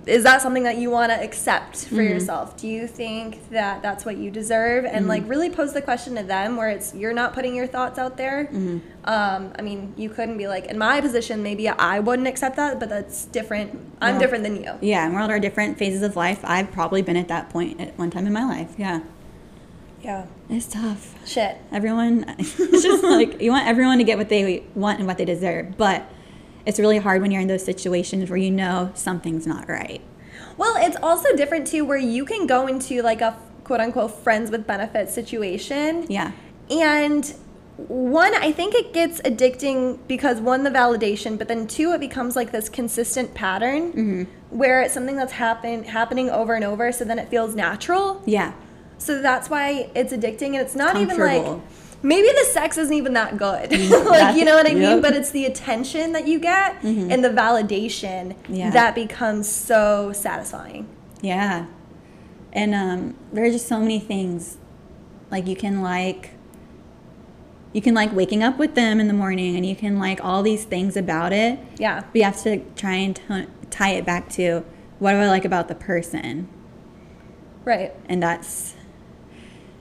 is 0.07 0.23
that 0.25 0.41
something 0.43 0.63
that 0.63 0.79
you 0.79 0.91
want 0.91 1.13
to 1.13 1.23
accept 1.23 1.85
for 1.87 1.97
Mm-hmm. 1.97 2.13
yourself? 2.15 2.57
Do 2.57 2.67
you 2.67 2.87
think 2.87 3.51
that 3.51 3.83
that's 3.83 4.05
what 4.05 4.17
you 4.17 4.31
deserve? 4.31 4.85
And 4.87 5.07
like 5.07 5.23
Mm-hmm. 5.23 5.31
really 5.31 5.51
pose 5.51 5.73
the 5.75 5.83
question 5.83 6.15
to 6.17 6.23
them 6.23 6.57
where 6.57 6.71
it's 6.71 6.95
you're 6.95 7.13
not 7.13 7.35
putting 7.35 7.55
your 7.55 7.67
thoughts 7.67 7.99
out 7.99 8.17
there. 8.17 8.47
Mm-hmm. 8.47 8.79
Um, 9.05 9.53
I 9.59 9.63
mean, 9.63 9.93
you 9.97 10.09
couldn't 10.09 10.39
be 10.39 10.49
like 10.49 10.67
in 10.67 10.79
my 10.79 11.01
position, 11.01 11.43
maybe 11.43 11.69
I 11.69 12.01
wouldn't 12.01 12.29
accept 12.29 12.57
that, 12.57 12.81
but 12.81 12.89
that's 12.89 13.27
different. 13.27 13.73
I'm 14.01 14.15
Well, 14.15 14.21
different 14.21 14.45
than 14.45 14.57
you. 14.57 14.73
Yeah, 14.81 15.05
and 15.05 15.13
we're 15.15 15.21
all 15.21 15.27
at 15.27 15.31
our 15.31 15.41
different 15.41 15.79
phases 15.79 16.03
of 16.03 16.17
life. 16.17 16.41
I've 16.45 16.71
probably 16.73 17.03
been 17.03 17.17
at 17.17 17.29
that 17.29 17.51
point 17.51 17.81
at 17.81 17.99
one 17.99 18.11
time 18.11 18.27
in 18.27 18.33
my 18.33 18.45
life. 18.45 18.75
Yeah. 18.79 19.01
Yeah. 20.03 20.27
It's 20.49 20.67
tough. 20.67 21.15
Shit. 21.29 21.59
Everyone, 21.71 22.25
it's 22.39 22.57
just 22.83 23.05
like 23.05 23.43
you 23.43 23.51
want 23.51 23.67
everyone 23.67 23.99
to 23.99 24.05
get 24.05 24.17
what 24.17 24.31
they 24.31 24.65
want 24.75 24.99
and 24.99 25.07
what 25.07 25.19
they 25.19 25.27
deserve. 25.27 25.77
But 25.77 26.05
it's 26.67 26.79
really 26.79 26.99
hard 26.99 27.23
when 27.23 27.31
you're 27.31 27.41
in 27.43 27.49
those 27.49 27.65
situations 27.65 28.31
where 28.31 28.37
you 28.37 28.51
know 28.51 28.91
something's 28.95 29.47
not 29.47 29.69
right. 29.69 30.01
Well, 30.57 30.75
it's 30.79 30.97
also 31.03 31.35
different 31.37 31.67
too, 31.67 31.85
where 31.85 31.99
you 31.99 32.25
can 32.25 32.47
go 32.47 32.67
into 32.67 33.03
like 33.03 33.21
a 33.21 33.37
quote 33.65 33.81
unquote 33.81 34.11
friends 34.23 34.51
with 34.51 34.67
benefits 34.67 35.15
situation. 35.15 36.07
Yeah. 36.09 36.33
And 36.71 37.25
one, 37.77 38.35
I 38.35 38.53
think 38.53 38.75
it 38.75 38.93
gets 38.93 39.23
addicting 39.23 39.99
because 40.07 40.39
one, 40.41 40.65
the 40.65 40.71
validation, 40.71 41.39
but 41.39 41.49
then 41.49 41.67
two, 41.67 41.93
it 41.93 42.01
becomes 42.01 42.37
like 42.37 42.53
this 42.53 42.69
consistent 42.69 43.33
pattern 43.35 43.93
Mm-hmm. 43.93 44.23
where 44.51 44.83
it's 44.83 44.93
something 44.93 45.17
that's 45.17 45.33
happen, 45.33 45.85
happening 45.85 46.29
over 46.29 46.55
and 46.55 46.65
over. 46.65 46.93
So 46.93 47.05
then 47.05 47.19
it 47.19 47.29
feels 47.31 47.55
natural. 47.55 48.23
Yeah. 48.27 48.53
So 48.99 49.23
that's 49.23 49.49
why 49.49 49.89
it's 49.95 50.13
addicting. 50.13 50.49
And 50.49 50.57
it's 50.57 50.75
not 50.75 50.97
even 50.97 51.19
like. 51.19 51.61
Maybe 52.03 52.29
the 52.29 52.45
sex 52.53 52.79
isn't 52.79 52.95
even 52.95 53.13
that 53.15 53.37
good. 53.37 53.71
like, 53.91 54.37
you 54.37 54.45
know 54.45 54.55
what 54.55 54.67
I 54.67 54.75
mean? 54.75 54.83
yep. 54.83 55.03
But 55.03 55.15
it's 55.15 55.31
the 55.31 55.45
attention 55.47 56.13
that 56.13 56.27
you 56.27 56.39
get 56.39 56.83
and 56.83 57.23
the 57.25 57.29
validation 57.31 58.37
Yeah. 58.49 58.71
that 58.71 58.95
becomes 58.95 59.49
so 59.49 60.13
satisfying. 60.13 60.89
Yeah. 61.21 61.67
And 62.53 62.75
um, 62.75 63.15
there 63.33 63.45
are 63.45 63.51
just 63.51 63.69
so 63.69 63.79
many 63.79 64.01
things. 64.01 64.57
Like 65.31 65.47
you 65.47 65.55
can 65.57 65.83
like 65.83 66.31
you 67.73 67.81
can 67.81 67.95
like 67.95 68.13
waking 68.13 68.43
up 68.43 68.59
with 68.59 68.75
them 68.75 68.99
in 68.99 69.07
the 69.07 69.15
morning 69.15 69.55
and 69.55 69.65
you 69.65 69.77
can 69.77 69.99
like 69.99 70.25
all 70.25 70.43
these 70.43 70.65
things 70.65 70.97
about 70.97 71.33
it. 71.33 71.59
Yeah. 71.79 72.01
But 72.01 72.17
you 72.17 72.25
have 72.25 72.43
to 72.43 72.59
try 72.75 72.95
and 72.95 73.15
t- 73.15 73.47
tie 73.71 73.91
it 73.91 74.05
back 74.05 74.29
to 74.31 74.65
what 74.99 75.13
do 75.13 75.19
I 75.19 75.29
like 75.29 75.45
about 75.45 75.69
the 75.69 75.77
person? 75.77 76.49
Right. 77.65 77.95
And 78.09 78.21
that's 78.23 78.75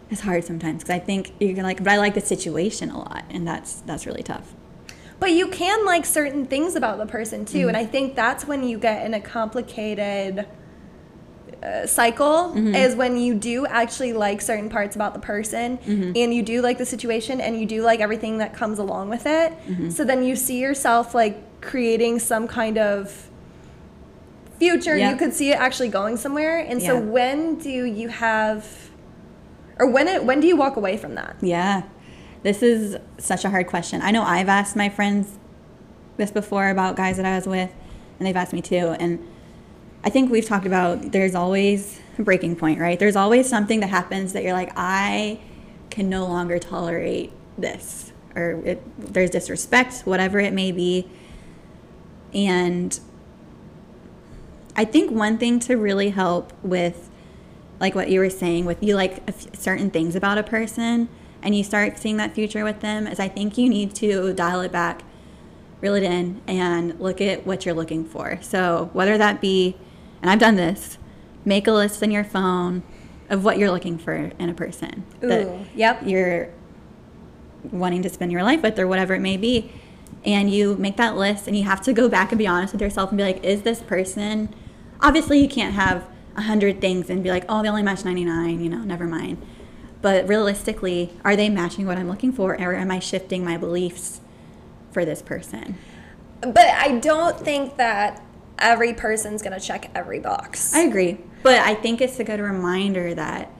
it's 0.09 0.21
hard 0.21 0.43
sometimes 0.43 0.83
because 0.83 0.95
I 0.95 0.99
think 0.99 1.33
you're 1.39 1.53
gonna 1.53 1.67
like, 1.67 1.83
but 1.83 1.89
I 1.89 1.97
like 1.97 2.13
the 2.13 2.21
situation 2.21 2.89
a 2.89 2.97
lot, 2.97 3.25
and 3.29 3.47
that's 3.47 3.81
that's 3.81 4.05
really 4.05 4.23
tough. 4.23 4.53
But 5.19 5.31
you 5.31 5.49
can 5.49 5.85
like 5.85 6.05
certain 6.05 6.45
things 6.45 6.75
about 6.75 6.97
the 6.97 7.05
person 7.05 7.45
too, 7.45 7.67
and 7.67 7.75
mm-hmm. 7.75 7.85
I 7.85 7.85
think 7.85 8.15
that's 8.15 8.45
when 8.45 8.63
you 8.63 8.79
get 8.79 9.05
in 9.05 9.13
a 9.13 9.21
complicated 9.21 10.47
uh, 11.61 11.85
cycle 11.85 12.53
mm-hmm. 12.53 12.73
is 12.73 12.95
when 12.95 13.17
you 13.17 13.35
do 13.35 13.65
actually 13.65 14.13
like 14.13 14.41
certain 14.41 14.69
parts 14.69 14.95
about 14.95 15.13
the 15.13 15.19
person 15.19 15.77
mm-hmm. 15.79 16.13
and 16.15 16.33
you 16.33 16.41
do 16.41 16.61
like 16.61 16.77
the 16.77 16.85
situation 16.85 17.41
and 17.41 17.59
you 17.59 17.65
do 17.65 17.81
like 17.81 17.99
everything 17.99 18.37
that 18.37 18.53
comes 18.53 18.79
along 18.79 19.09
with 19.09 19.25
it. 19.25 19.51
So 19.91 20.05
then 20.05 20.23
you 20.23 20.37
see 20.37 20.61
yourself 20.61 21.13
like 21.13 21.59
creating 21.59 22.19
some 22.19 22.47
kind 22.47 22.77
of 22.77 23.29
future. 24.57 24.97
You 24.97 25.17
could 25.17 25.33
see 25.33 25.51
it 25.51 25.55
actually 25.59 25.89
going 25.89 26.15
somewhere. 26.15 26.59
And 26.59 26.81
so 26.81 26.97
when 26.97 27.55
do 27.55 27.83
you 27.83 28.07
have 28.07 28.88
or 29.79 29.87
when 29.87 30.07
it 30.07 30.23
when 30.25 30.39
do 30.39 30.47
you 30.47 30.55
walk 30.55 30.75
away 30.75 30.97
from 30.97 31.15
that? 31.15 31.37
Yeah, 31.41 31.83
this 32.43 32.61
is 32.61 32.97
such 33.17 33.45
a 33.45 33.49
hard 33.49 33.67
question. 33.67 34.01
I 34.01 34.11
know 34.11 34.23
I've 34.23 34.49
asked 34.49 34.75
my 34.75 34.89
friends 34.89 35.37
this 36.17 36.31
before 36.31 36.69
about 36.69 36.95
guys 36.95 37.17
that 37.17 37.25
I 37.25 37.35
was 37.35 37.47
with, 37.47 37.71
and 38.19 38.27
they've 38.27 38.35
asked 38.35 38.53
me 38.53 38.61
too. 38.61 38.95
And 38.99 39.25
I 40.03 40.09
think 40.09 40.31
we've 40.31 40.45
talked 40.45 40.65
about 40.65 41.11
there's 41.11 41.35
always 41.35 41.99
a 42.17 42.23
breaking 42.23 42.55
point, 42.55 42.79
right? 42.79 42.99
There's 42.99 43.15
always 43.15 43.49
something 43.49 43.79
that 43.79 43.89
happens 43.89 44.33
that 44.33 44.43
you're 44.43 44.53
like, 44.53 44.71
I 44.75 45.39
can 45.89 46.09
no 46.09 46.25
longer 46.25 46.59
tolerate 46.59 47.31
this, 47.57 48.11
or 48.35 48.61
it, 48.65 49.13
there's 49.13 49.29
disrespect, 49.29 50.01
whatever 50.01 50.39
it 50.39 50.53
may 50.53 50.71
be. 50.71 51.09
And 52.33 52.97
I 54.75 54.85
think 54.85 55.11
one 55.11 55.37
thing 55.37 55.59
to 55.61 55.75
really 55.75 56.11
help 56.11 56.53
with, 56.63 57.08
like 57.79 57.95
what 57.95 58.09
you 58.09 58.19
were 58.19 58.29
saying, 58.29 58.65
with 58.65 58.83
you 58.83 58.95
like 58.95 59.17
a 59.19 59.29
f- 59.29 59.55
certain 59.55 59.89
things 59.89 60.15
about 60.15 60.37
a 60.37 60.43
person 60.43 61.09
and 61.41 61.55
you 61.55 61.63
start 61.63 61.97
seeing 61.97 62.17
that 62.17 62.33
future 62.33 62.63
with 62.63 62.81
them, 62.81 63.07
is 63.07 63.19
I 63.19 63.29
think 63.29 63.57
you 63.57 63.69
need 63.69 63.95
to 63.95 64.33
dial 64.33 64.61
it 64.61 64.71
back, 64.71 65.03
reel 65.79 65.95
it 65.95 66.03
in, 66.03 66.41
and 66.47 66.99
look 66.99 67.21
at 67.21 67.45
what 67.45 67.65
you're 67.65 67.75
looking 67.75 68.03
for. 68.03 68.39
So 68.41 68.89
whether 68.91 69.17
that 69.17 69.39
be, 69.39 69.77
and 70.21 70.29
I've 70.29 70.39
done 70.39 70.55
this, 70.55 70.97
make 71.45 71.67
a 71.67 71.71
list 71.71 72.03
in 72.03 72.11
your 72.11 72.25
phone 72.25 72.83
of 73.29 73.45
what 73.45 73.57
you're 73.57 73.71
looking 73.71 73.97
for 73.97 74.13
in 74.13 74.49
a 74.49 74.53
person 74.53 75.05
that 75.21 75.47
yep. 75.75 76.01
you're 76.05 76.49
wanting 77.71 78.01
to 78.01 78.09
spend 78.09 78.31
your 78.31 78.43
life 78.43 78.61
with 78.61 78.77
or 78.79 78.87
whatever 78.87 79.13
it 79.13 79.19
may 79.19 79.37
be 79.37 79.71
and 80.25 80.51
you 80.51 80.75
make 80.75 80.97
that 80.97 81.15
list 81.15 81.47
and 81.47 81.55
you 81.55 81.63
have 81.63 81.81
to 81.81 81.93
go 81.93 82.09
back 82.09 82.31
and 82.31 82.39
be 82.39 82.47
honest 82.47 82.73
with 82.73 82.81
yourself 82.81 83.09
and 83.09 83.17
be 83.17 83.23
like 83.23 83.43
is 83.43 83.61
this 83.61 83.81
person 83.81 84.53
obviously 85.01 85.39
you 85.39 85.47
can't 85.47 85.73
have 85.73 86.05
a 86.39 86.43
hundred 86.43 86.79
things 86.81 87.09
and 87.09 87.21
be 87.23 87.29
like 87.29 87.43
oh 87.49 87.61
they 87.61 87.69
only 87.69 87.83
match 87.83 88.03
99 88.05 88.61
you 88.63 88.69
know 88.69 88.79
never 88.79 89.05
mind 89.05 89.37
but 90.01 90.27
realistically 90.27 91.11
are 91.25 91.35
they 91.35 91.49
matching 91.49 91.85
what 91.85 91.97
i'm 91.97 92.07
looking 92.07 92.31
for 92.31 92.53
or 92.59 92.73
am 92.73 92.89
i 92.89 92.97
shifting 92.99 93.43
my 93.43 93.57
beliefs 93.57 94.21
for 94.91 95.03
this 95.05 95.21
person 95.21 95.77
But 96.41 96.57
I 96.57 96.99
don't 96.99 97.37
think 97.37 97.75
that 97.77 98.23
every 98.57 98.93
person's 98.93 99.41
gonna 99.41 99.59
check 99.59 99.91
every 99.93 100.19
box. 100.19 100.73
i 100.73 100.79
agree 100.81 101.17
but 101.43 101.59
i 101.59 101.73
think 101.75 101.99
it's 102.01 102.19
a 102.19 102.23
good 102.23 102.39
reminder 102.39 103.13
that 103.13 103.51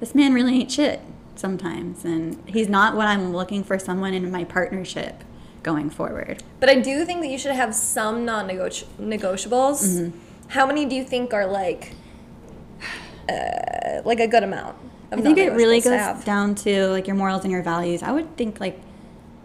this 0.00 0.14
man 0.14 0.34
really 0.34 0.60
ain't 0.60 0.70
shit 0.70 1.00
sometimes 1.34 2.04
and 2.04 2.36
he's 2.48 2.68
not 2.68 2.94
what 2.96 3.06
i'm 3.06 3.32
looking 3.34 3.62
for 3.64 3.78
someone 3.78 4.12
in 4.14 4.30
my 4.30 4.44
partnership 4.44 5.22
going 5.62 5.90
forward 5.90 6.42
but 6.60 6.68
I 6.70 6.76
do 6.80 7.04
think 7.04 7.20
that 7.22 7.28
you 7.28 7.38
should 7.38 7.52
have 7.54 7.74
some 7.74 8.24
non-negotiables. 8.24 8.86
Mm-hmm. 9.84 10.18
How 10.48 10.66
many 10.66 10.84
do 10.84 10.94
you 10.94 11.04
think 11.04 11.34
are 11.34 11.46
like, 11.46 11.92
uh, 13.28 14.02
like 14.04 14.20
a 14.20 14.26
good 14.26 14.42
amount? 14.42 14.76
Of 15.10 15.20
I 15.20 15.22
think 15.22 15.38
it 15.38 15.52
really 15.52 15.80
goes 15.80 16.24
down 16.24 16.54
to 16.56 16.88
like 16.88 17.06
your 17.06 17.16
morals 17.16 17.44
and 17.44 17.52
your 17.52 17.62
values. 17.62 18.02
I 18.02 18.12
would 18.12 18.36
think 18.36 18.60
like 18.60 18.80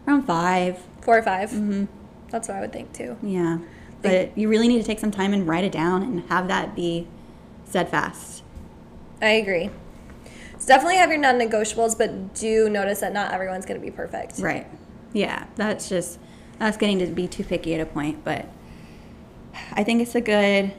around 0.07 0.23
five. 0.23 0.79
four 1.01 1.17
or 1.17 1.23
5 1.23 1.51
Mm-hmm. 1.51 1.85
That's 2.29 2.47
what 2.47 2.57
I 2.57 2.61
would 2.61 2.71
think 2.71 2.93
too. 2.93 3.17
Yeah. 3.21 3.59
But 4.01 4.35
you 4.35 4.47
really 4.49 4.67
need 4.67 4.79
to 4.79 4.83
take 4.83 4.99
some 4.99 5.11
time 5.11 5.33
and 5.33 5.47
write 5.47 5.63
it 5.63 5.71
down 5.71 6.01
and 6.01 6.21
have 6.29 6.47
that 6.47 6.75
be 6.75 7.07
steadfast. 7.65 8.41
I 9.21 9.31
agree. 9.31 9.69
So 10.57 10.67
definitely 10.67 10.95
have 10.97 11.09
your 11.09 11.19
non-negotiables, 11.19 11.97
but 11.97 12.33
do 12.33 12.69
notice 12.69 13.01
that 13.01 13.13
not 13.13 13.31
everyone's 13.31 13.65
going 13.65 13.79
to 13.79 13.85
be 13.85 13.91
perfect. 13.91 14.39
Right. 14.39 14.65
Yeah. 15.13 15.45
That's 15.55 15.87
just, 15.89 16.19
that's 16.57 16.77
getting 16.77 16.99
to 16.99 17.07
be 17.07 17.27
too 17.27 17.43
picky 17.43 17.75
at 17.75 17.81
a 17.81 17.85
point. 17.85 18.23
But 18.23 18.47
I 19.73 19.83
think 19.83 20.01
it's 20.01 20.15
a 20.15 20.21
good 20.21 20.73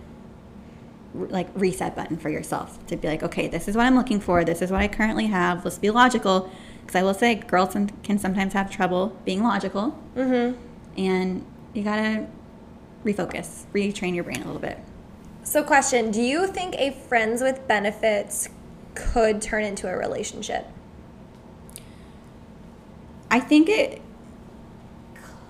like 1.15 1.49
reset 1.55 1.95
button 1.95 2.17
for 2.17 2.31
yourself 2.31 2.85
to 2.87 2.97
be 2.97 3.09
like, 3.09 3.23
okay, 3.23 3.49
this 3.49 3.69
is 3.69 3.77
what 3.77 3.87
I'm 3.87 3.97
looking 3.97 4.21
for. 4.21 4.45
This 4.45 4.63
is 4.63 4.71
what 4.71 4.81
I 4.81 4.89
currently 4.89 5.27
have. 5.27 5.65
Let's 5.65 5.79
be 5.79 5.91
logical. 5.91 6.51
Because 6.81 6.97
I 6.97 7.03
will 7.03 7.15
say, 7.15 7.35
girls 7.37 7.75
can 8.03 8.19
sometimes 8.19 8.55
have 8.55 8.71
trouble 8.71 9.17
being 9.25 9.43
logical. 9.43 9.99
Mm-hmm. 10.17 10.59
And 10.99 11.47
you 11.75 11.83
got 11.83 11.97
to 11.97 12.27
refocus, 13.05 13.65
retrain 13.73 14.15
your 14.15 14.25
brain 14.25 14.43
a 14.43 14.47
little 14.47 14.61
bit. 14.61 14.79
So, 15.45 15.63
question: 15.63 16.11
Do 16.11 16.23
you 16.23 16.47
think 16.47 16.75
a 16.77 16.91
friends 16.91 17.43
with 17.43 17.67
benefits 17.67 18.49
could 18.95 19.43
turn 19.43 19.65
into 19.65 19.89
a 19.89 19.97
relationship? 19.97 20.67
I 23.31 23.41
think 23.41 23.69
it 23.69 24.03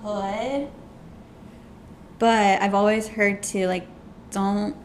could, 0.01 0.69
but 2.17 2.61
I've 2.61 2.73
always 2.73 3.07
heard 3.09 3.43
to 3.43 3.67
like 3.67 3.85
don't 4.31 4.75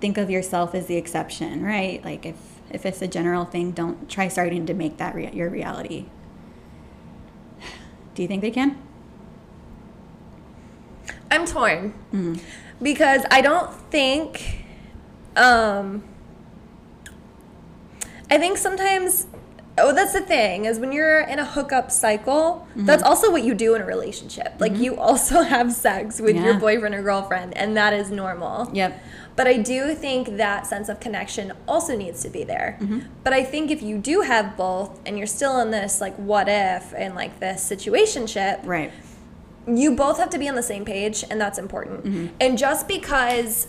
think 0.00 0.18
of 0.18 0.30
yourself 0.30 0.74
as 0.74 0.86
the 0.86 0.96
exception, 0.96 1.62
right? 1.64 2.04
Like 2.04 2.26
if 2.26 2.36
if 2.70 2.84
it's 2.84 3.00
a 3.00 3.06
general 3.08 3.44
thing, 3.44 3.70
don't 3.72 4.08
try 4.10 4.28
starting 4.28 4.66
to 4.66 4.74
make 4.74 4.96
that 4.98 5.14
rea- 5.14 5.32
your 5.32 5.48
reality. 5.48 6.06
Do 8.14 8.22
you 8.22 8.28
think 8.28 8.42
they 8.42 8.50
can? 8.50 8.78
I'm 11.30 11.44
torn 11.46 11.94
because 12.82 13.24
I 13.30 13.40
don't 13.40 13.70
think. 13.90 14.64
Um, 15.36 16.02
I 18.30 18.38
think 18.38 18.58
sometimes. 18.58 19.26
Oh, 19.78 19.92
that's 19.92 20.14
the 20.14 20.22
thing 20.22 20.64
is 20.64 20.78
when 20.78 20.90
you're 20.90 21.20
in 21.20 21.38
a 21.38 21.44
hookup 21.44 21.90
cycle, 21.90 22.66
that's 22.74 23.02
mm-hmm. 23.02 23.10
also 23.10 23.30
what 23.30 23.44
you 23.44 23.54
do 23.54 23.74
in 23.74 23.82
a 23.82 23.84
relationship. 23.84 24.54
Like 24.58 24.72
mm-hmm. 24.72 24.82
you 24.82 24.96
also 24.96 25.42
have 25.54 25.72
sex 25.72 26.20
with 26.20 26.36
your 26.36 26.54
boyfriend 26.54 26.94
or 26.94 27.02
girlfriend, 27.02 27.56
and 27.56 27.76
that 27.76 27.92
is 27.92 28.10
normal. 28.10 28.70
Yep. 28.72 29.02
But 29.36 29.46
I 29.46 29.58
do 29.58 29.94
think 29.94 30.38
that 30.38 30.66
sense 30.66 30.88
of 30.88 30.98
connection 30.98 31.52
also 31.68 31.94
needs 31.94 32.22
to 32.22 32.30
be 32.30 32.42
there. 32.42 32.78
Mm-hmm. 32.80 33.00
But 33.22 33.34
I 33.34 33.44
think 33.44 33.70
if 33.70 33.82
you 33.82 33.98
do 33.98 34.22
have 34.22 34.56
both 34.56 34.98
and 35.04 35.18
you're 35.18 35.26
still 35.26 35.60
in 35.60 35.70
this 35.70 36.00
like 36.00 36.16
what 36.16 36.48
if 36.48 36.94
and 36.94 37.14
like 37.14 37.38
this 37.38 37.68
situationship, 37.68 38.64
Right. 38.64 38.90
you 39.66 39.94
both 39.94 40.18
have 40.18 40.30
to 40.30 40.38
be 40.38 40.48
on 40.48 40.54
the 40.54 40.62
same 40.62 40.86
page 40.86 41.22
and 41.30 41.38
that's 41.38 41.58
important. 41.58 42.32
And 42.40 42.56
just 42.56 42.88
because 42.88 43.66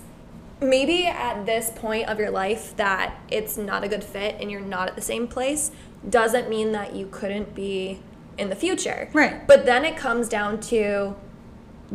maybe 0.61 1.05
at 1.05 1.45
this 1.45 1.71
point 1.75 2.07
of 2.07 2.17
your 2.17 2.31
life 2.31 2.75
that 2.77 3.15
it's 3.29 3.57
not 3.57 3.83
a 3.83 3.87
good 3.87 4.03
fit 4.03 4.35
and 4.39 4.49
you're 4.49 4.61
not 4.61 4.87
at 4.87 4.95
the 4.95 5.01
same 5.01 5.27
place 5.27 5.71
doesn't 6.09 6.49
mean 6.49 6.71
that 6.71 6.95
you 6.95 7.07
couldn't 7.07 7.53
be 7.55 7.99
in 8.37 8.49
the 8.49 8.55
future. 8.55 9.09
Right. 9.13 9.45
But 9.47 9.65
then 9.65 9.85
it 9.85 9.97
comes 9.97 10.29
down 10.29 10.59
to 10.61 11.15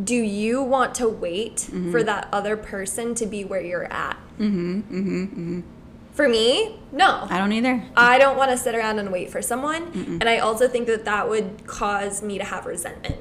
do 0.03 0.15
you 0.15 0.61
want 0.61 0.95
to 0.95 1.07
wait 1.07 1.69
for 1.91 2.01
that 2.03 2.27
other 2.31 2.57
person 2.57 3.13
to 3.15 3.25
be 3.27 3.43
where 3.43 3.61
you're 3.61 3.91
at? 3.91 4.17
Mm-hmm. 4.39 4.79
Mm-hmm. 4.79 5.61
For 6.13 6.27
me, 6.27 6.79
no. 6.91 7.27
I 7.29 7.37
don't 7.37 7.51
either. 7.53 7.83
I 7.95 8.17
don't 8.17 8.37
want 8.37 8.51
to 8.51 8.57
sit 8.57 8.75
around 8.75 8.99
and 8.99 9.11
wait 9.11 9.29
for 9.31 9.41
someone. 9.41 9.83
And 10.19 10.27
I 10.27 10.37
also 10.37 10.67
think 10.67 10.87
that 10.87 11.05
that 11.05 11.29
would 11.29 11.65
cause 11.67 12.21
me 12.21 12.37
to 12.37 12.43
have 12.43 12.65
resentment. 12.65 13.19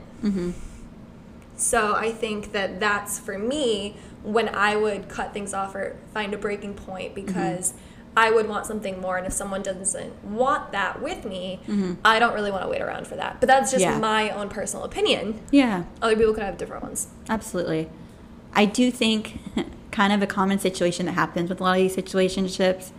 So 1.56 1.94
I 1.94 2.10
think 2.12 2.52
that 2.52 2.80
that's 2.80 3.18
for 3.18 3.38
me 3.38 3.96
when 4.22 4.48
I 4.48 4.76
would 4.76 5.08
cut 5.08 5.32
things 5.32 5.54
off 5.54 5.74
or 5.74 5.96
find 6.12 6.34
a 6.34 6.38
breaking 6.38 6.74
point 6.74 7.14
because 7.14 7.74
I 8.16 8.30
would 8.30 8.48
want 8.48 8.66
something 8.66 9.00
more. 9.00 9.16
And 9.16 9.26
if 9.26 9.32
someone 9.32 9.62
doesn't 9.62 10.24
want 10.24 10.72
that 10.72 11.00
with 11.00 11.24
me, 11.24 11.60
mm-hmm. 11.62 11.94
I 12.04 12.18
don't 12.18 12.34
really 12.34 12.50
want 12.50 12.62
to 12.62 12.68
wait 12.68 12.82
around 12.82 13.06
for 13.06 13.16
that. 13.16 13.40
But 13.40 13.46
that's 13.46 13.70
just 13.70 13.82
Yeah. 13.82 13.98
my 13.98 14.30
own 14.30 14.48
personal 14.48 14.84
opinion. 14.84 15.40
Yeah. 15.50 15.84
Other 16.02 16.16
people 16.16 16.34
could 16.34 16.42
have 16.42 16.58
different 16.58 16.82
ones. 16.82 17.08
Absolutely. 17.28 17.88
I 18.54 18.66
do 18.66 18.90
think 18.90 19.40
kind 19.92 20.12
of 20.12 20.22
a 20.22 20.26
common 20.26 20.58
situation 20.58 21.06
that 21.06 21.12
happens 21.12 21.48
with 21.48 21.60
a 21.60 21.62
lot 21.62 21.78
of 21.78 21.82
these 21.82 21.96
situationships 21.96 22.90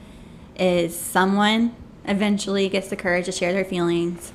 is 0.55 0.97
someone 0.97 1.75
eventually 2.05 2.69
gets 2.69 2.89
the 2.89 2.95
courage 2.95 3.25
to 3.25 3.31
share 3.31 3.53
their 3.53 3.65
feelings. 3.65 4.33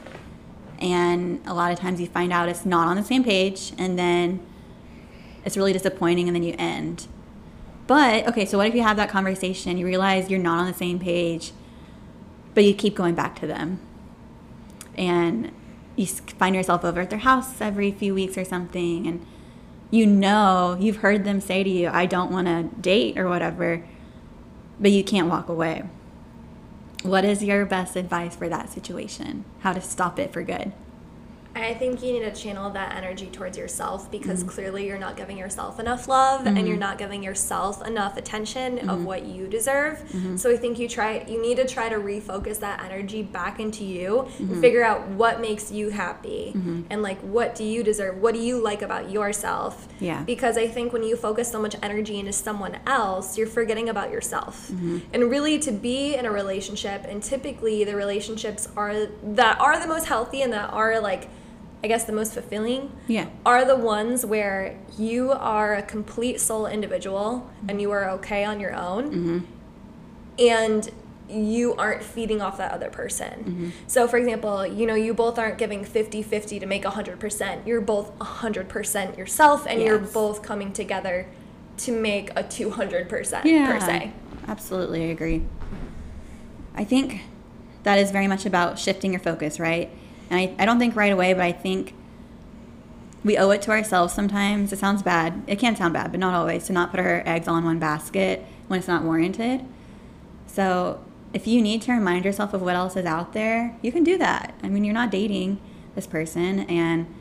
And 0.80 1.40
a 1.44 1.54
lot 1.54 1.72
of 1.72 1.78
times 1.78 2.00
you 2.00 2.06
find 2.06 2.32
out 2.32 2.48
it's 2.48 2.64
not 2.64 2.86
on 2.86 2.96
the 2.96 3.02
same 3.02 3.24
page, 3.24 3.72
and 3.78 3.98
then 3.98 4.38
it's 5.44 5.56
really 5.56 5.72
disappointing, 5.72 6.28
and 6.28 6.36
then 6.36 6.44
you 6.44 6.54
end. 6.56 7.08
But, 7.88 8.29
okay, 8.29 8.44
so 8.44 8.59
what 8.59 8.68
if 8.68 8.74
you 8.77 8.83
have 8.83 8.96
that 8.98 9.09
conversation, 9.09 9.77
you 9.79 9.87
realize 9.87 10.31
you're 10.31 10.38
not 10.38 10.61
on 10.61 10.66
the 10.66 10.74
same 10.74 11.01
page, 11.01 11.51
but 12.55 12.62
you 12.62 12.74
keep 12.74 12.94
going 12.94 13.16
back 13.16 13.37
to 13.40 13.46
them? 13.48 13.81
and 14.96 15.53
you 15.94 16.07
find 16.07 16.57
yourself 16.57 16.85
over 16.85 17.03
at 17.03 17.11
their 17.11 17.20
house 17.20 17.61
every 17.61 17.92
few 17.92 18.12
weeks 18.14 18.37
or 18.37 18.44
something 18.44 19.07
and 19.07 19.24
you 19.92 20.05
know 20.05 20.77
you've 20.81 20.96
heard 20.96 21.22
them 21.22 21.40
say 21.40 21.62
to 21.62 21.70
you 21.70 21.88
i 21.88 22.05
don't 22.05 22.33
want 22.33 22.48
to 22.48 22.64
date 22.81 23.16
or 23.16 23.29
whatever 23.29 23.85
but 24.81 24.90
you 24.90 25.03
can't 25.03 25.29
walk 25.29 25.48
away. 25.48 25.83
What 27.03 27.24
is 27.24 27.42
your 27.42 27.64
best 27.66 27.96
advice 27.96 28.37
for 28.37 28.48
that 28.48 28.70
situation? 28.70 29.44
How 29.61 29.72
to 29.72 29.81
stop 29.81 30.18
it 30.18 30.33
for 30.33 30.42
good 30.42 30.72
I 31.54 31.74
think 31.74 32.02
you 32.02 32.12
need 32.12 32.20
to 32.20 32.32
channel 32.32 32.70
that 32.70 32.94
energy 32.94 33.26
towards 33.26 33.58
yourself 33.58 34.11
because 34.11 34.40
mm-hmm. 34.40 34.50
clearly 34.50 34.87
you're 34.87 34.98
not 34.98 35.16
giving 35.16 35.37
yourself 35.37 35.80
enough 35.80 36.06
love 36.06 36.46
and 36.46 36.58
you're 36.58 36.68
mm-hmm. 36.68 36.78
not 36.78 36.98
giving 36.98 37.22
yourself 37.22 37.84
enough 37.87 38.16
attention 38.16 38.78
of 38.80 38.98
mm-hmm. 38.98 39.04
what 39.04 39.24
you 39.24 39.46
deserve. 39.48 40.02
So 40.37 40.50
I 40.50 40.56
think 40.56 40.78
you 40.78 40.88
try 40.88 41.24
you 41.28 41.40
need 41.40 41.56
to 41.56 41.66
try 41.66 41.88
to 41.88 41.96
refocus 41.96 42.61
that 42.61 42.82
energy 42.84 43.22
back 43.22 43.61
into 43.61 43.84
you 43.84 44.28
and 44.38 44.61
figure 44.61 44.84
out 44.84 45.06
what 45.08 45.40
makes 45.40 45.72
you 45.72 45.90
happy 45.90 46.52
and 46.90 47.02
like 47.02 47.18
what 47.20 47.54
do 47.54 47.64
you 47.64 47.82
deserve? 47.82 48.18
What 48.18 48.34
do 48.34 48.40
you 48.40 48.62
like 48.62 48.82
about 48.82 49.11
yourself? 49.11 49.88
Yeah. 50.00 50.22
Because 50.22 50.56
I 50.56 50.68
think 50.68 50.92
when 50.92 51.02
you 51.02 51.16
focus 51.16 51.50
so 51.50 51.61
much 51.61 51.74
energy 51.82 52.18
into 52.18 52.32
someone 52.32 52.78
else, 52.87 53.37
you're 53.37 53.46
forgetting 53.46 53.88
about 53.88 54.11
yourself. 54.11 54.70
And 55.12 55.30
really 55.30 55.58
to 55.61 55.72
be 55.72 56.14
in 56.14 56.26
a 56.26 56.30
relationship 56.30 57.04
and 57.08 57.22
typically 57.22 57.84
the 57.84 57.96
relationships 57.96 58.68
are 58.76 59.06
that 59.22 59.61
are 59.61 59.80
the 59.80 59.87
most 59.87 60.06
healthy 60.06 60.42
and 60.42 60.52
that 60.52 60.72
are 60.72 61.00
like 61.00 61.28
I 61.82 61.86
guess 61.86 62.04
the 62.04 62.12
most 62.12 62.34
fulfilling 62.34 62.92
yeah 63.06 63.28
are 63.46 63.64
the 63.64 63.76
ones 63.76 64.26
where 64.26 64.78
you 64.98 65.30
are 65.32 65.74
a 65.74 65.82
complete 65.82 66.40
soul 66.40 66.66
individual 66.66 67.48
and 67.68 67.80
you 67.80 67.90
are 67.90 68.10
okay 68.10 68.44
on 68.44 68.58
your 68.60 68.74
own 68.74 69.04
mm-hmm. 69.10 69.38
and 70.38 70.90
you 71.30 71.74
aren't 71.74 72.02
feeding 72.02 72.40
off 72.40 72.56
that 72.56 72.72
other 72.72 72.88
person. 72.88 73.44
Mm-hmm. 73.44 73.68
So 73.86 74.08
for 74.08 74.16
example, 74.16 74.66
you 74.66 74.86
know, 74.86 74.94
you 74.94 75.12
both 75.12 75.38
aren't 75.38 75.58
giving 75.58 75.84
50-50 75.84 76.58
to 76.60 76.64
make 76.64 76.84
100%. 76.84 77.66
You're 77.66 77.82
both 77.82 78.18
100% 78.18 79.18
yourself 79.18 79.66
and 79.66 79.82
you're 79.82 79.98
both 79.98 80.42
coming 80.42 80.72
together 80.72 81.26
to 81.78 81.92
make 81.92 82.30
a 82.30 82.42
200% 82.42 83.44
yeah 83.44 83.72
per 83.72 83.80
se. 83.80 84.12
absolutely 84.46 85.04
i 85.04 85.06
agree 85.06 85.44
i 86.74 86.84
think 86.84 87.22
that 87.84 87.98
is 87.98 88.10
very 88.10 88.26
much 88.26 88.44
about 88.44 88.78
shifting 88.78 89.12
your 89.12 89.20
focus 89.20 89.58
right 89.58 89.90
and 90.30 90.38
I, 90.38 90.54
I 90.58 90.64
don't 90.64 90.78
think 90.78 90.96
right 90.96 91.12
away 91.12 91.32
but 91.32 91.42
i 91.42 91.52
think 91.52 91.94
we 93.24 93.36
owe 93.36 93.50
it 93.50 93.62
to 93.62 93.70
ourselves 93.70 94.14
sometimes. 94.14 94.72
It 94.72 94.78
sounds 94.78 95.02
bad. 95.02 95.42
It 95.46 95.58
can 95.58 95.76
sound 95.76 95.94
bad 95.94 96.10
but 96.10 96.20
not 96.20 96.34
always 96.34 96.66
to 96.66 96.72
not 96.72 96.90
put 96.90 97.00
our 97.00 97.22
eggs 97.26 97.48
all 97.48 97.56
in 97.56 97.64
one 97.64 97.78
basket 97.78 98.44
when 98.68 98.78
it's 98.78 98.88
not 98.88 99.02
warranted. 99.02 99.64
So 100.46 101.04
if 101.34 101.46
you 101.46 101.60
need 101.60 101.82
to 101.82 101.92
remind 101.92 102.24
yourself 102.24 102.54
of 102.54 102.62
what 102.62 102.74
else 102.74 102.96
is 102.96 103.04
out 103.04 103.32
there 103.32 103.76
you 103.82 103.92
can 103.92 104.04
do 104.04 104.16
that. 104.18 104.54
I 104.62 104.68
mean 104.68 104.84
you're 104.84 104.94
not 104.94 105.10
dating 105.10 105.60
this 105.94 106.06
person 106.06 106.60
and 106.60 107.12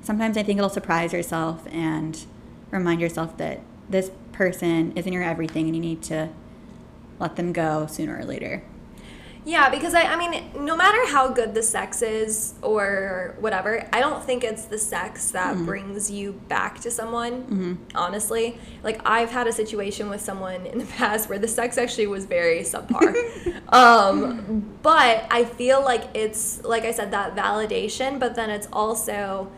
sometimes 0.00 0.36
i 0.36 0.42
think 0.42 0.56
it'll 0.56 0.70
surprise 0.70 1.12
yourself 1.12 1.66
and 1.70 2.24
remind 2.70 3.00
yourself 3.00 3.36
that 3.36 3.60
this 3.90 4.10
person 4.32 4.92
isn't 4.96 5.12
your 5.12 5.22
everything 5.22 5.66
and 5.66 5.76
you 5.76 5.82
need 5.82 6.02
to 6.02 6.30
let 7.18 7.36
them 7.36 7.52
go 7.52 7.86
sooner 7.86 8.18
or 8.18 8.24
later 8.24 8.64
Yeah, 9.44 9.70
because 9.70 9.92
I, 9.92 10.02
I 10.02 10.16
mean, 10.16 10.64
no 10.64 10.76
matter 10.76 11.04
how 11.08 11.26
good 11.28 11.52
the 11.52 11.64
sex 11.64 12.00
is 12.00 12.54
or 12.62 13.34
whatever, 13.40 13.88
I 13.92 13.98
don't 13.98 14.22
think 14.22 14.44
it's 14.44 14.66
the 14.66 14.78
sex 14.78 15.32
that 15.32 15.56
brings 15.64 16.10
you 16.10 16.32
back 16.48 16.80
to 16.82 16.90
someone, 16.92 17.78
honestly. 17.94 18.56
Like, 18.84 19.00
I've 19.04 19.30
had 19.32 19.48
a 19.48 19.52
situation 19.52 20.08
with 20.08 20.20
someone 20.20 20.64
in 20.66 20.78
the 20.78 20.84
past 20.98 21.28
where 21.28 21.40
the 21.40 21.48
sex 21.48 21.76
actually 21.76 22.06
was 22.06 22.24
very 22.24 22.60
subpar. 22.60 23.14
um, 23.72 24.64
but 24.82 25.26
I 25.30 25.44
feel 25.44 25.82
like 25.82 26.04
it's, 26.14 26.62
like 26.62 26.84
I 26.84 26.92
said, 26.92 27.10
that 27.10 27.34
validation, 27.34 28.20
but 28.20 28.36
then 28.36 28.48
it's 28.48 28.68
also 28.72 29.50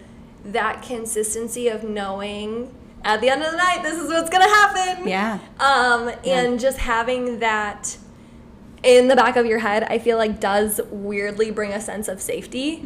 that 0.47 0.83
consistency 0.83 1.69
of 1.69 1.85
knowing 1.85 2.75
at 3.05 3.21
the 3.21 3.29
end 3.29 3.43
of 3.43 3.51
the 3.51 3.59
night, 3.59 3.83
this 3.83 3.99
is 3.99 4.09
what's 4.09 4.31
gonna 4.31 4.49
happen. 4.49 5.07
Yeah. 5.07 5.39
Um, 5.61 6.09
Yeah. 6.23 6.41
and 6.41 6.59
just 6.59 6.79
having 6.79 7.41
that 7.41 7.99
in 8.85 9.09
the 9.09 9.17
back 9.17 9.37
of 9.37 9.47
your 9.47 9.59
head, 9.61 9.83
I 9.85 9.99
feel 9.99 10.17
like 10.19 10.41
does 10.41 10.81
weirdly 10.91 11.51
bring 11.51 11.73
a 11.73 11.81
sense 11.81 12.07
of 12.09 12.21
safety 12.21 12.77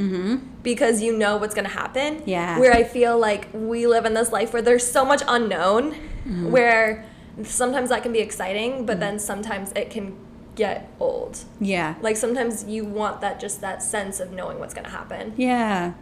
because 0.63 1.03
you 1.03 1.17
know 1.17 1.37
what's 1.37 1.55
gonna 1.55 1.69
happen. 1.69 2.21
Mm-hmm. 2.21 2.29
Yeah. 2.31 2.59
Where 2.59 2.73
I 2.73 2.85
feel 2.85 3.19
like 3.19 3.49
we 3.53 3.87
live 3.87 4.05
in 4.05 4.15
this 4.15 4.31
life 4.33 4.53
where 4.53 4.63
there's 4.63 4.89
so 4.91 5.05
much 5.05 5.23
unknown, 5.27 5.95
Mm-hmm. 6.29 6.51
where 6.51 7.07
sometimes 7.45 7.89
that 7.89 8.03
can 8.03 8.13
be 8.13 8.19
exciting, 8.19 8.85
but 8.85 9.01
then 9.01 9.19
sometimes 9.19 9.73
it 9.75 9.89
can 9.91 10.15
get 10.57 10.91
old. 11.01 11.39
Yeah. 11.59 11.95
Like 12.03 12.17
sometimes 12.19 12.65
you 12.65 12.85
want 12.85 13.21
that 13.23 13.41
just 13.41 13.61
that 13.63 13.83
sense 13.83 14.21
of 14.21 14.31
knowing 14.33 14.59
what's 14.59 14.75
gonna 14.75 14.91
happen. 14.91 15.33
Yeah. 15.39 15.95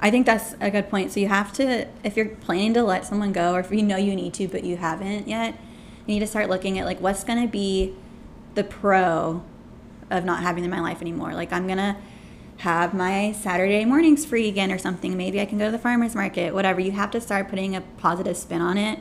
I 0.00 0.10
think 0.10 0.26
that's 0.26 0.56
a 0.60 0.70
good 0.70 0.90
point. 0.90 1.12
So 1.12 1.20
you 1.20 1.28
have 1.28 1.52
to, 1.54 1.86
if 2.02 2.16
you're 2.16 2.28
planning 2.28 2.74
to 2.74 2.82
let 2.82 3.06
someone 3.06 3.32
go, 3.32 3.54
or 3.54 3.60
if 3.60 3.70
you 3.70 3.82
know 3.82 3.96
you 3.96 4.16
need 4.16 4.34
to, 4.34 4.48
but 4.48 4.64
you 4.64 4.76
haven't 4.76 5.28
yet, 5.28 5.54
you 6.06 6.14
need 6.14 6.20
to 6.20 6.26
start 6.26 6.48
looking 6.50 6.78
at 6.78 6.84
like 6.84 7.00
what's 7.00 7.22
going 7.24 7.40
to 7.40 7.48
be 7.48 7.94
the 8.54 8.64
pro 8.64 9.42
of 10.10 10.24
not 10.24 10.42
having 10.42 10.62
them 10.62 10.72
in 10.72 10.78
my 10.78 10.82
life 10.82 11.00
anymore. 11.00 11.34
Like 11.34 11.52
I'm 11.52 11.66
to 11.68 11.96
have 12.58 12.94
my 12.94 13.32
Saturday 13.32 13.84
mornings 13.84 14.24
free 14.24 14.48
again 14.48 14.70
or 14.70 14.78
something. 14.78 15.16
Maybe 15.16 15.40
I 15.40 15.44
can 15.44 15.58
go 15.58 15.66
to 15.66 15.72
the 15.72 15.78
farmer's 15.78 16.14
market, 16.14 16.54
whatever. 16.54 16.80
You 16.80 16.92
have 16.92 17.10
to 17.12 17.20
start 17.20 17.48
putting 17.48 17.74
a 17.74 17.80
positive 17.80 18.36
spin 18.36 18.60
on 18.60 18.78
it 18.78 19.00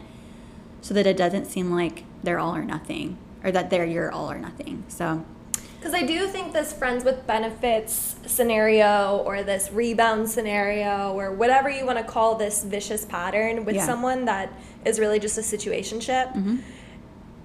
so 0.82 0.94
that 0.94 1.06
it 1.06 1.16
doesn't 1.18 1.46
seem 1.46 1.72
like 1.72 2.04
they're 2.24 2.40
all 2.40 2.56
or 2.56 2.64
nothing 2.64 3.18
or 3.44 3.52
that 3.52 3.70
they're 3.70 3.86
your 3.86 4.12
all 4.12 4.32
or 4.32 4.40
nothing. 4.40 4.84
So, 4.88 5.24
Because 5.80 5.94
I 5.94 6.04
do 6.04 6.28
think 6.28 6.54
this 6.54 6.74
friends 6.74 7.04
with 7.04 7.28
benefits 7.28 8.16
scenario 8.26 9.18
or 9.26 9.44
this 9.44 9.72
rebound 9.72 10.30
scenario 10.30 11.14
or 11.14 11.32
whatever 11.32 11.70
you 11.70 11.86
want 11.86 12.00
to 12.00 12.04
call 12.04 12.36
this 12.36 12.64
vicious 12.64 13.06
pattern 13.06 13.66
with 13.66 13.76
Yeah. 13.76 13.86
someone 13.86 14.26
that 14.26 14.52
is 14.86 15.00
really 15.00 15.20
just 15.20 15.38
a 15.38 15.42
situationship, 15.42 16.34
mm-hmm. 16.34 16.58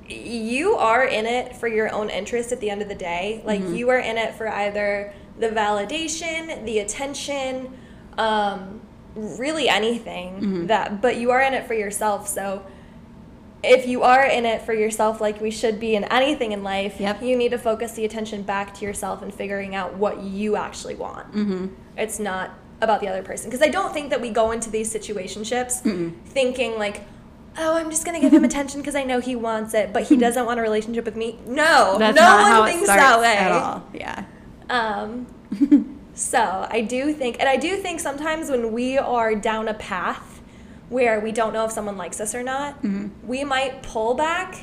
You 0.08 0.74
are 0.76 1.04
in 1.04 1.26
it 1.26 1.56
for 1.56 1.68
your 1.68 1.92
own 1.92 2.10
interest 2.10 2.52
at 2.52 2.60
the 2.60 2.70
end 2.70 2.82
of 2.82 2.88
the 2.88 2.94
day. 2.94 3.42
Like 3.44 3.60
you 3.60 3.90
are 3.90 3.98
in 3.98 4.16
it 4.16 4.34
for 4.34 4.48
either 4.48 5.12
the 5.38 5.48
validation, 5.48 6.64
the 6.64 6.78
attention, 6.80 7.76
um, 8.16 8.80
really 9.14 9.68
anything 9.68 10.66
that, 10.66 11.00
but 11.00 11.16
you 11.16 11.30
are 11.30 11.40
in 11.40 11.54
it 11.54 11.66
for 11.66 11.74
yourself. 11.74 12.28
So 12.28 12.64
if 13.62 13.86
you 13.86 14.02
are 14.02 14.24
in 14.24 14.46
it 14.46 14.62
for 14.62 14.72
yourself, 14.72 15.20
like 15.20 15.40
we 15.40 15.50
should 15.50 15.80
be 15.80 15.94
in 15.94 16.04
anything 16.04 16.52
in 16.52 16.62
life, 16.62 17.00
Yep. 17.00 17.22
you 17.22 17.36
need 17.36 17.50
to 17.50 17.58
focus 17.58 17.92
the 17.92 18.04
attention 18.04 18.42
back 18.42 18.74
to 18.74 18.84
yourself 18.84 19.20
and 19.22 19.34
figuring 19.34 19.74
out 19.74 19.94
what 19.94 20.22
you 20.22 20.56
actually 20.56 20.94
want. 20.94 21.32
Mm-hmm. 21.32 21.66
It's 21.96 22.18
not 22.18 22.50
about 22.80 23.00
the 23.00 23.08
other 23.08 23.22
person. 23.22 23.50
Because 23.50 23.62
I 23.66 23.68
don't 23.70 23.92
think 23.92 24.10
that 24.10 24.20
we 24.20 24.30
go 24.30 24.52
into 24.52 24.70
these 24.70 24.92
situationships 24.94 25.82
thinking 26.26 26.78
like, 26.78 27.02
oh, 27.58 27.74
I'm 27.76 27.90
just 27.90 28.04
gonna 28.04 28.20
give 28.20 28.32
him 28.32 28.44
attention 28.44 28.80
because 28.80 28.94
I 28.94 29.04
know 29.04 29.20
he 29.20 29.36
wants 29.36 29.74
it, 29.74 29.92
but 29.92 30.04
he 30.04 30.16
doesn't 30.24 30.46
want 30.46 30.58
a 30.58 30.62
relationship 30.62 31.04
with 31.04 31.16
me. 31.16 31.38
No, 31.46 31.96
that's 31.98 32.16
no 32.16 32.60
one 32.60 32.70
thinks 32.70 32.86
that 32.86 33.20
way. 33.20 33.36
at 33.36 33.52
all. 33.52 33.84
Yeah. 33.92 34.24
Um, 34.70 35.26
so 36.14 36.66
I 36.70 36.80
do 36.82 37.12
think, 37.12 37.36
and 37.40 37.48
I 37.48 37.56
do 37.56 37.76
think 37.76 38.00
sometimes 38.00 38.50
when 38.50 38.72
we 38.72 38.98
are 38.98 39.34
down 39.34 39.68
a 39.68 39.74
path 39.74 40.40
where 40.88 41.20
we 41.20 41.32
don't 41.32 41.52
know 41.52 41.64
if 41.66 41.72
someone 41.72 41.96
likes 41.96 42.20
us 42.20 42.34
or 42.34 42.42
not, 42.42 42.76
we 43.24 43.44
might 43.44 43.82
pull 43.82 44.14
back 44.14 44.62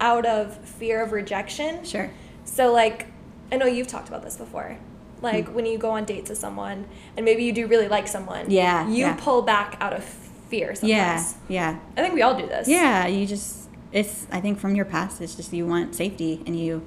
out 0.00 0.26
of 0.26 0.56
fear 0.68 1.02
of 1.02 1.12
rejection. 1.12 1.84
Sure. 1.84 2.10
So, 2.44 2.72
like, 2.72 3.06
I 3.52 3.56
know 3.56 3.66
you've 3.66 3.86
talked 3.86 4.08
about 4.08 4.22
this 4.24 4.36
before. 4.36 4.76
Like, 5.20 5.48
when 5.54 5.64
you 5.66 5.78
go 5.78 5.90
on 5.90 6.04
dates 6.04 6.30
with 6.30 6.38
someone 6.38 6.86
and 7.16 7.24
maybe 7.24 7.44
you 7.44 7.52
do 7.52 7.68
really 7.68 7.86
like 7.86 8.08
someone, 8.08 8.50
Yeah, 8.50 8.88
you 8.88 8.96
yeah. 9.06 9.16
pull 9.20 9.42
back 9.42 9.76
out 9.80 9.92
of 9.92 10.04
fear 10.52 10.74
sometimes. 10.74 11.34
Yeah. 11.48 11.72
Yeah. 11.72 11.78
I 11.96 12.02
think 12.02 12.14
we 12.14 12.22
all 12.22 12.36
do 12.38 12.46
this. 12.46 12.68
Yeah, 12.68 13.06
you 13.06 13.26
just 13.26 13.70
it's 13.90 14.26
I 14.30 14.40
think 14.40 14.58
from 14.58 14.74
your 14.76 14.84
past 14.84 15.20
it's 15.22 15.34
just 15.34 15.52
you 15.52 15.66
want 15.66 15.94
safety 15.94 16.42
and 16.46 16.54
you 16.58 16.86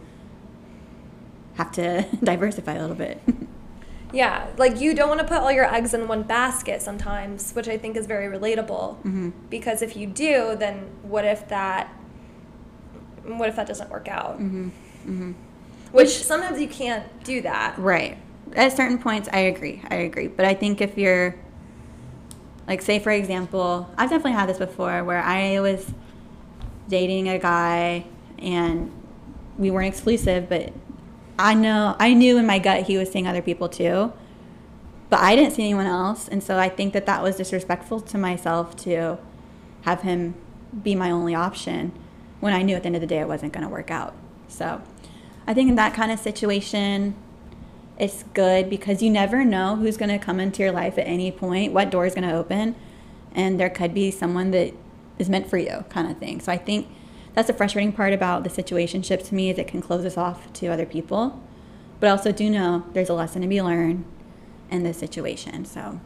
have 1.56 1.72
to 1.74 2.06
diversify 2.24 2.74
a 2.74 2.82
little 2.82 2.96
bit. 2.96 3.22
Yeah, 4.14 4.48
like 4.58 4.80
you 4.80 4.94
don't 4.94 5.10
want 5.10 5.20
to 5.20 5.28
put 5.28 5.40
all 5.40 5.52
your 5.52 5.66
eggs 5.66 5.94
in 5.94 6.08
one 6.08 6.24
basket 6.24 6.82
sometimes, 6.82 7.52
which 7.52 7.68
I 7.68 7.78
think 7.78 7.98
is 7.98 8.06
very 8.06 8.28
relatable. 8.38 8.98
Mm-hmm. 9.00 9.30
Because 9.50 9.82
if 9.82 9.98
you 9.98 10.08
do, 10.08 10.56
then 10.58 10.88
what 11.02 11.26
if 11.26 11.50
that 11.50 11.88
what 13.26 13.50
if 13.50 13.58
that 13.58 13.68
doesn't 13.68 13.90
work 13.90 14.08
out? 14.08 14.40
Mm-hmm. 14.40 15.32
Which 15.92 16.24
sometimes 16.24 16.62
you 16.62 16.70
can't 16.70 17.04
do 17.26 17.42
that. 17.42 17.78
right. 17.78 18.18
At 18.56 18.72
certain 18.78 19.00
points 19.00 19.28
I 19.34 19.40
agree. 19.40 19.82
I 19.90 19.96
agree. 19.96 20.28
But 20.28 20.46
I 20.46 20.54
think 20.54 20.80
if 20.80 20.98
you're 20.98 21.36
like 22.68 22.82
say 22.82 23.00
for 23.00 23.12
example, 23.12 23.90
I've 23.98 24.10
definitely 24.10 24.34
had 24.34 24.50
this 24.50 24.58
before 24.58 25.04
where 25.04 25.22
I 25.22 25.60
was 25.60 25.92
dating 26.88 27.30
a 27.30 27.40
guy 27.40 28.06
and 28.40 28.92
we 29.58 29.72
weren't 29.72 29.88
exclusive, 29.88 30.50
but 30.50 30.74
I 31.38 31.54
know 31.54 31.96
I 32.00 32.14
knew 32.14 32.38
in 32.38 32.46
my 32.46 32.60
gut 32.60 32.84
he 32.84 32.98
was 32.98 33.12
seeing 33.12 33.28
other 33.28 33.42
people 33.42 33.70
too. 33.70 34.14
But 35.10 35.20
I 35.20 35.36
didn't 35.36 35.54
see 35.54 35.64
anyone 35.64 35.86
else, 35.86 36.28
and 36.28 36.44
so 36.44 36.58
I 36.58 36.68
think 36.68 36.94
that 36.94 37.06
that 37.06 37.22
was 37.22 37.36
disrespectful 37.36 38.02
to 38.02 38.18
myself 38.18 38.76
to 38.78 39.20
have 39.84 40.02
him 40.02 40.34
be 40.84 40.96
my 40.96 41.12
only 41.12 41.36
option 41.36 41.92
when 42.40 42.54
I 42.54 42.64
knew 42.64 42.76
at 42.76 42.82
the 42.82 42.88
end 42.88 42.96
of 42.96 43.02
the 43.02 43.08
day 43.08 43.20
it 43.20 43.28
wasn't 43.28 43.54
going 43.54 43.64
to 43.64 43.70
work 43.70 43.92
out. 43.92 44.16
So, 44.48 44.82
I 45.46 45.54
think 45.54 45.70
in 45.70 45.76
that 45.76 45.94
kind 45.94 46.12
of 46.12 46.20
situation, 46.20 47.16
it's 47.98 48.24
good 48.34 48.70
because 48.70 49.02
you 49.02 49.10
never 49.10 49.46
know 49.46 49.76
who's 49.76 49.98
going 49.98 50.10
to 50.10 50.20
come 50.20 50.40
into 50.40 50.62
your 50.62 50.72
life 50.72 50.98
at 50.98 51.08
any 51.08 51.32
point, 51.32 51.74
what 51.74 51.90
door 51.90 52.06
is 52.06 52.14
going 52.14 52.28
to 52.28 52.36
open, 52.36 52.76
and 53.34 53.60
there 53.60 53.70
could 53.70 53.94
be 53.94 54.12
someone 54.12 54.52
that 54.52 54.74
is 55.18 55.30
meant 55.30 55.50
for 55.50 55.58
you, 55.58 55.86
kind 55.90 56.12
of 56.12 56.18
thing. 56.18 56.42
So 56.42 56.52
I 56.52 56.58
think 56.58 56.88
that's 57.34 57.48
the 57.48 57.54
frustrating 57.54 57.94
part 57.94 58.14
about 58.14 58.44
the 58.44 58.50
situationship 58.50 59.26
to 59.28 59.36
me 59.36 59.50
is 59.50 59.58
it 59.58 59.68
can 59.68 59.82
close 59.82 60.06
us 60.06 60.18
off 60.18 60.52
to 60.54 60.68
other 60.68 60.86
people, 60.86 61.42
but 62.00 62.08
I 62.08 62.12
also 62.12 62.32
do 62.32 62.50
know 62.50 62.86
there's 62.94 63.10
a 63.10 63.14
lesson 63.14 63.42
to 63.42 63.48
be 63.48 63.62
learned 63.62 64.06
in 64.70 64.84
this 64.84 64.98
situation. 64.98 65.66
So 65.66 66.00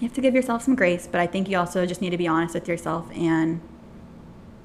you 0.00 0.08
have 0.08 0.12
to 0.14 0.20
give 0.20 0.34
yourself 0.34 0.62
some 0.62 0.74
grace, 0.74 1.06
but 1.10 1.20
I 1.20 1.26
think 1.26 1.48
you 1.48 1.56
also 1.56 1.86
just 1.86 2.00
need 2.00 2.10
to 2.10 2.18
be 2.18 2.28
honest 2.28 2.54
with 2.54 2.68
yourself 2.68 3.10
and 3.12 3.60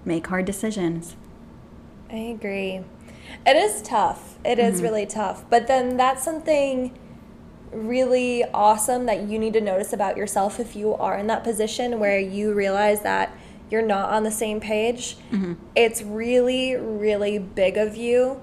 make 0.04 0.28
hard 0.28 0.46
decisions. 0.46 1.16
I 2.10 2.16
agree. 2.16 2.82
It 3.46 3.56
is 3.56 3.82
tough. 3.82 4.38
It 4.44 4.60
is 4.60 4.76
mm-hmm. 4.76 4.84
really 4.84 5.06
tough. 5.06 5.50
But 5.50 5.68
then 5.68 5.98
that's 5.98 6.24
something 6.24 6.98
really 7.72 8.44
awesome 8.46 9.06
that 9.06 9.24
you 9.24 9.38
need 9.38 9.54
to 9.54 9.62
notice 9.62 9.94
about 9.94 10.18
yourself 10.18 10.60
if 10.60 10.76
you 10.76 10.94
are 10.94 11.18
in 11.18 11.28
that 11.28 11.44
position 11.44 12.00
where 12.00 12.20
you 12.20 12.54
realize 12.54 13.02
that 13.02 13.36
you're 13.70 13.82
not 13.82 14.10
on 14.10 14.24
the 14.24 14.32
same 14.32 14.60
page. 14.60 15.18
Mm-hmm. 15.32 15.54
It's 15.76 16.02
really, 16.02 16.76
really 16.76 17.38
big 17.40 17.78
of 17.78 17.96
you 17.96 18.42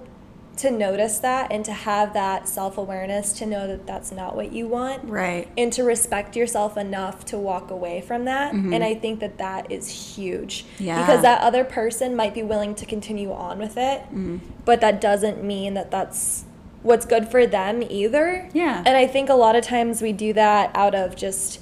to 0.57 0.71
notice 0.71 1.19
that 1.19 1.51
and 1.51 1.65
to 1.65 1.73
have 1.73 2.15
that 2.15 2.49
self 2.49 2.79
awareness 2.79 3.33
to 3.35 3.47
know 3.47 3.67
that 3.67 3.87
that's 3.87 4.13
not 4.13 4.37
what 4.37 4.53
you 4.53 4.69
want 4.69 5.05
Right. 5.05 5.49
and 5.57 5.73
to 5.73 5.83
respect 5.83 6.37
yourself 6.37 6.77
enough 6.77 7.25
to 7.27 7.39
walk 7.39 7.71
away 7.71 8.01
from 8.01 8.25
that. 8.27 8.55
Mm-hmm. 8.55 8.73
And 8.73 8.85
I 8.85 8.95
think 8.95 9.21
that 9.21 9.39
that 9.39 9.71
is 9.71 10.17
huge. 10.17 10.65
Yeah. 10.79 11.01
Because 11.01 11.23
that 11.23 11.41
other 11.41 11.65
person 11.65 12.15
might 12.15 12.35
be 12.35 12.43
willing 12.43 12.75
to 12.77 12.87
continue 12.87 13.33
on 13.33 13.59
with 13.59 13.77
it, 13.77 14.03
mm-hmm. 14.03 14.39
but 14.65 14.81
that 14.81 15.01
doesn't 15.01 15.43
mean 15.43 15.75
that 15.75 15.91
that's 15.91 16.45
what's 16.83 17.07
good 17.07 17.29
for 17.29 17.47
them 17.47 17.83
either. 17.83 18.49
Yeah. 18.53 18.83
And 18.87 18.97
I 18.97 19.07
think 19.07 19.29
a 19.29 19.35
lot 19.35 19.57
of 19.57 19.65
times 19.65 20.03
we 20.03 20.13
do 20.13 20.33
that 20.35 20.71
out 20.75 20.95
of 20.95 21.17
just 21.17 21.61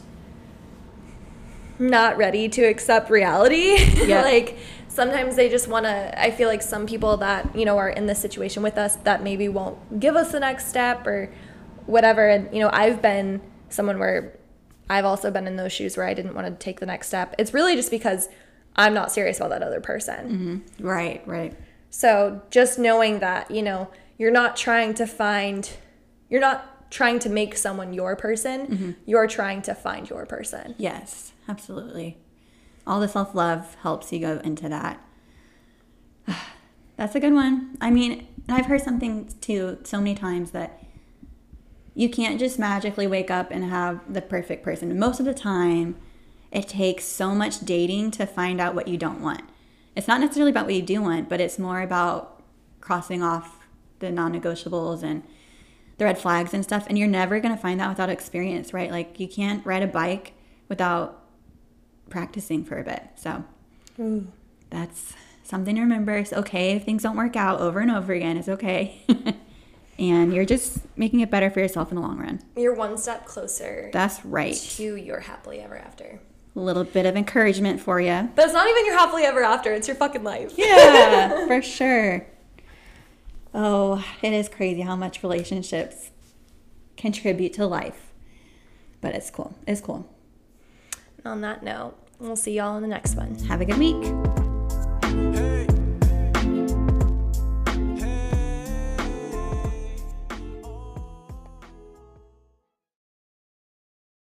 not 1.79 2.17
ready 2.17 2.49
to 2.49 2.63
accept 2.63 3.11
reality. 3.11 3.77
Yeah. 4.03 4.23
like 4.23 4.59
sometimes 4.93 5.37
they 5.37 5.49
just 5.49 5.69
want 5.69 5.87
to 5.87 6.21
I 6.21 6.31
feel 6.31 6.49
like 6.49 6.63
some 6.63 6.87
people 6.87 7.17
that, 7.19 7.57
you 7.57 7.65
know, 7.65 7.79
are 7.79 7.89
in 7.89 8.07
this 8.07 8.19
situation 8.19 8.63
with 8.63 8.77
us 8.77 8.97
that 8.97 9.23
maybe 9.23 9.49
won't 9.49 10.01
give 10.01 10.17
us 10.17 10.33
the 10.33 10.41
next 10.41 10.69
step 10.69 11.07
or 11.07 11.33
whatever 11.87 12.29
and 12.29 12.53
you 12.53 12.61
know, 12.61 12.71
I've 12.73 13.01
been 13.01 13.41
someone 13.69 13.99
where 13.99 14.39
I've 14.91 15.05
also 15.05 15.31
been 15.31 15.47
in 15.47 15.57
those 15.57 15.73
shoes 15.73 15.97
where 15.97 16.07
I 16.07 16.15
didn't 16.15 16.35
want 16.35 16.47
to 16.47 16.53
take 16.53 16.81
the 16.81 16.87
next 16.87 17.09
step. 17.09 17.35
It's 17.39 17.55
really 17.55 17.75
just 17.75 17.91
because 17.91 18.29
I'm 18.77 18.93
not 18.93 19.11
serious 19.11 19.39
about 19.39 19.51
that 19.51 19.63
other 19.63 19.81
person. 19.81 20.63
Mm-hmm. 20.79 20.87
Right, 20.87 21.27
right. 21.27 21.57
So 21.91 22.43
just 22.51 22.79
knowing 22.79 23.21
that, 23.21 23.51
you 23.51 23.63
know, 23.63 23.91
you're 24.19 24.31
not 24.31 24.57
trying 24.57 24.95
to 24.95 25.07
find, 25.07 25.71
you're 26.29 26.41
not 26.41 26.91
trying 26.91 27.19
to 27.21 27.31
make 27.31 27.57
someone 27.57 27.95
your 27.95 28.17
person, 28.17 28.67
mm-hmm. 28.67 28.91
you're 29.07 29.27
trying 29.27 29.63
to 29.63 29.75
find 29.75 30.09
your 30.09 30.27
person. 30.27 30.75
Yes, 30.79 31.33
absolutely. 31.49 32.19
All 32.87 33.01
the 33.01 33.09
self 33.09 33.35
love 33.35 33.77
helps 33.83 34.13
you 34.13 34.19
go 34.19 34.41
into 34.45 34.69
that. 34.69 35.01
That's 36.97 37.15
a 37.15 37.21
good 37.21 37.33
one. 37.33 37.77
I 37.81 37.91
mean, 37.91 38.27
I've 38.49 38.67
heard 38.67 38.83
something 38.83 39.33
too 39.41 39.79
so 39.85 39.99
many 39.99 40.15
times 40.15 40.51
that 40.51 40.83
you 41.95 42.09
can't 42.09 42.39
just 42.39 42.59
magically 42.59 43.07
wake 43.07 43.31
up 43.31 43.51
and 43.51 43.65
have 43.65 44.01
the 44.13 44.23
perfect 44.23 44.65
person. 44.65 44.99
Most 44.99 45.21
of 45.21 45.27
the 45.27 45.35
time, 45.35 45.97
it 46.51 46.69
takes 46.69 47.05
so 47.05 47.35
much 47.35 47.61
dating 47.61 48.11
to 48.13 48.27
find 48.27 48.61
out 48.61 48.75
what 48.75 48.89
you 48.89 48.97
don't 48.97 49.21
want. 49.21 49.43
It's 49.95 50.09
not 50.09 50.21
necessarily 50.21 50.51
about 50.51 50.67
what 50.67 50.75
you 50.75 50.83
do 50.83 51.03
want, 51.03 51.29
but 51.29 51.41
it's 51.41 51.59
more 51.59 51.83
about 51.83 52.43
crossing 52.81 53.23
off 53.23 53.67
the 53.99 54.11
non 54.11 54.33
negotiables 54.33 55.03
and 55.03 55.23
the 55.99 56.05
red 56.05 56.19
flags 56.19 56.55
and 56.55 56.65
stuff. 56.65 56.87
And 56.89 56.99
you're 56.99 57.09
never 57.09 57.41
going 57.41 57.55
to 57.55 57.61
find 57.61 57.79
that 57.79 57.89
without 57.89 58.11
experience, 58.11 58.73
right? 58.73 58.91
Like, 58.91 59.21
you 59.21 59.29
can't 59.29 59.65
ride 59.65 59.83
a 59.83 59.87
bike 59.87 60.33
without 60.69 61.22
practicing 62.13 62.65
for 62.65 62.79
a 62.79 62.85
bit. 62.85 63.03
So 63.17 63.43
that's 64.71 65.15
something 65.43 65.75
to 65.75 65.81
remember. 65.81 66.17
It's 66.17 66.33
okay 66.33 66.73
if 66.77 66.85
things 66.85 67.03
don't 67.03 67.17
work 67.17 67.35
out 67.35 67.61
over 67.61 67.81
and 67.81 67.91
over 67.91 68.13
again. 68.13 68.37
It's 68.37 68.49
okay. 68.49 69.03
and 69.99 70.33
you're 70.33 70.45
just 70.45 70.79
making 70.97 71.21
it 71.21 71.31
better 71.31 71.51
for 71.51 71.61
yourself 71.61 71.91
in 71.91 71.97
the 71.97 72.03
long 72.03 72.19
run. 72.19 72.41
You're 72.57 72.75
one 72.75 72.97
step 72.99 73.25
closer 73.25 73.91
That's 73.93 74.25
right. 74.25 74.55
to 74.55 74.97
your 74.97 75.21
happily 75.21 75.61
ever 75.61 75.77
after. 75.77 76.21
A 76.55 76.61
little 76.61 76.85
bit 76.85 77.07
of 77.07 77.17
encouragement 77.17 77.81
for 77.81 77.99
you. 77.99 78.29
But 78.35 78.45
it's 78.45 78.55
not 78.55 78.69
even 78.69 78.85
your 78.85 78.99
happily 78.99 79.25
ever 79.25 79.43
after, 79.43 79.73
it's 79.73 79.89
your 79.89 79.97
fucking 79.97 80.23
life. 80.23 80.53
Yeah, 80.57 81.47
for 81.47 81.63
sure. 81.63 82.27
Oh, 83.55 84.05
it 84.23 84.33
is 84.35 84.49
crazy 84.51 84.83
how 84.83 84.97
much 84.97 85.23
relationships 85.23 86.11
contribute 86.97 87.55
to 87.55 87.67
life. 87.67 88.13
But 89.01 89.15
it's 89.15 89.31
cool. 89.31 89.55
It's 89.67 89.81
cool. 89.81 90.07
On 91.25 91.41
that 91.41 91.63
note, 91.63 91.97
and 92.23 92.29
we'll 92.29 92.37
see 92.37 92.53
y'all 92.53 92.77
in 92.77 92.83
the 92.83 92.89
next 92.89 93.17
one. 93.17 93.35
Have 93.49 93.61
a 93.61 93.65
good 93.65 93.79
week. 93.79 95.52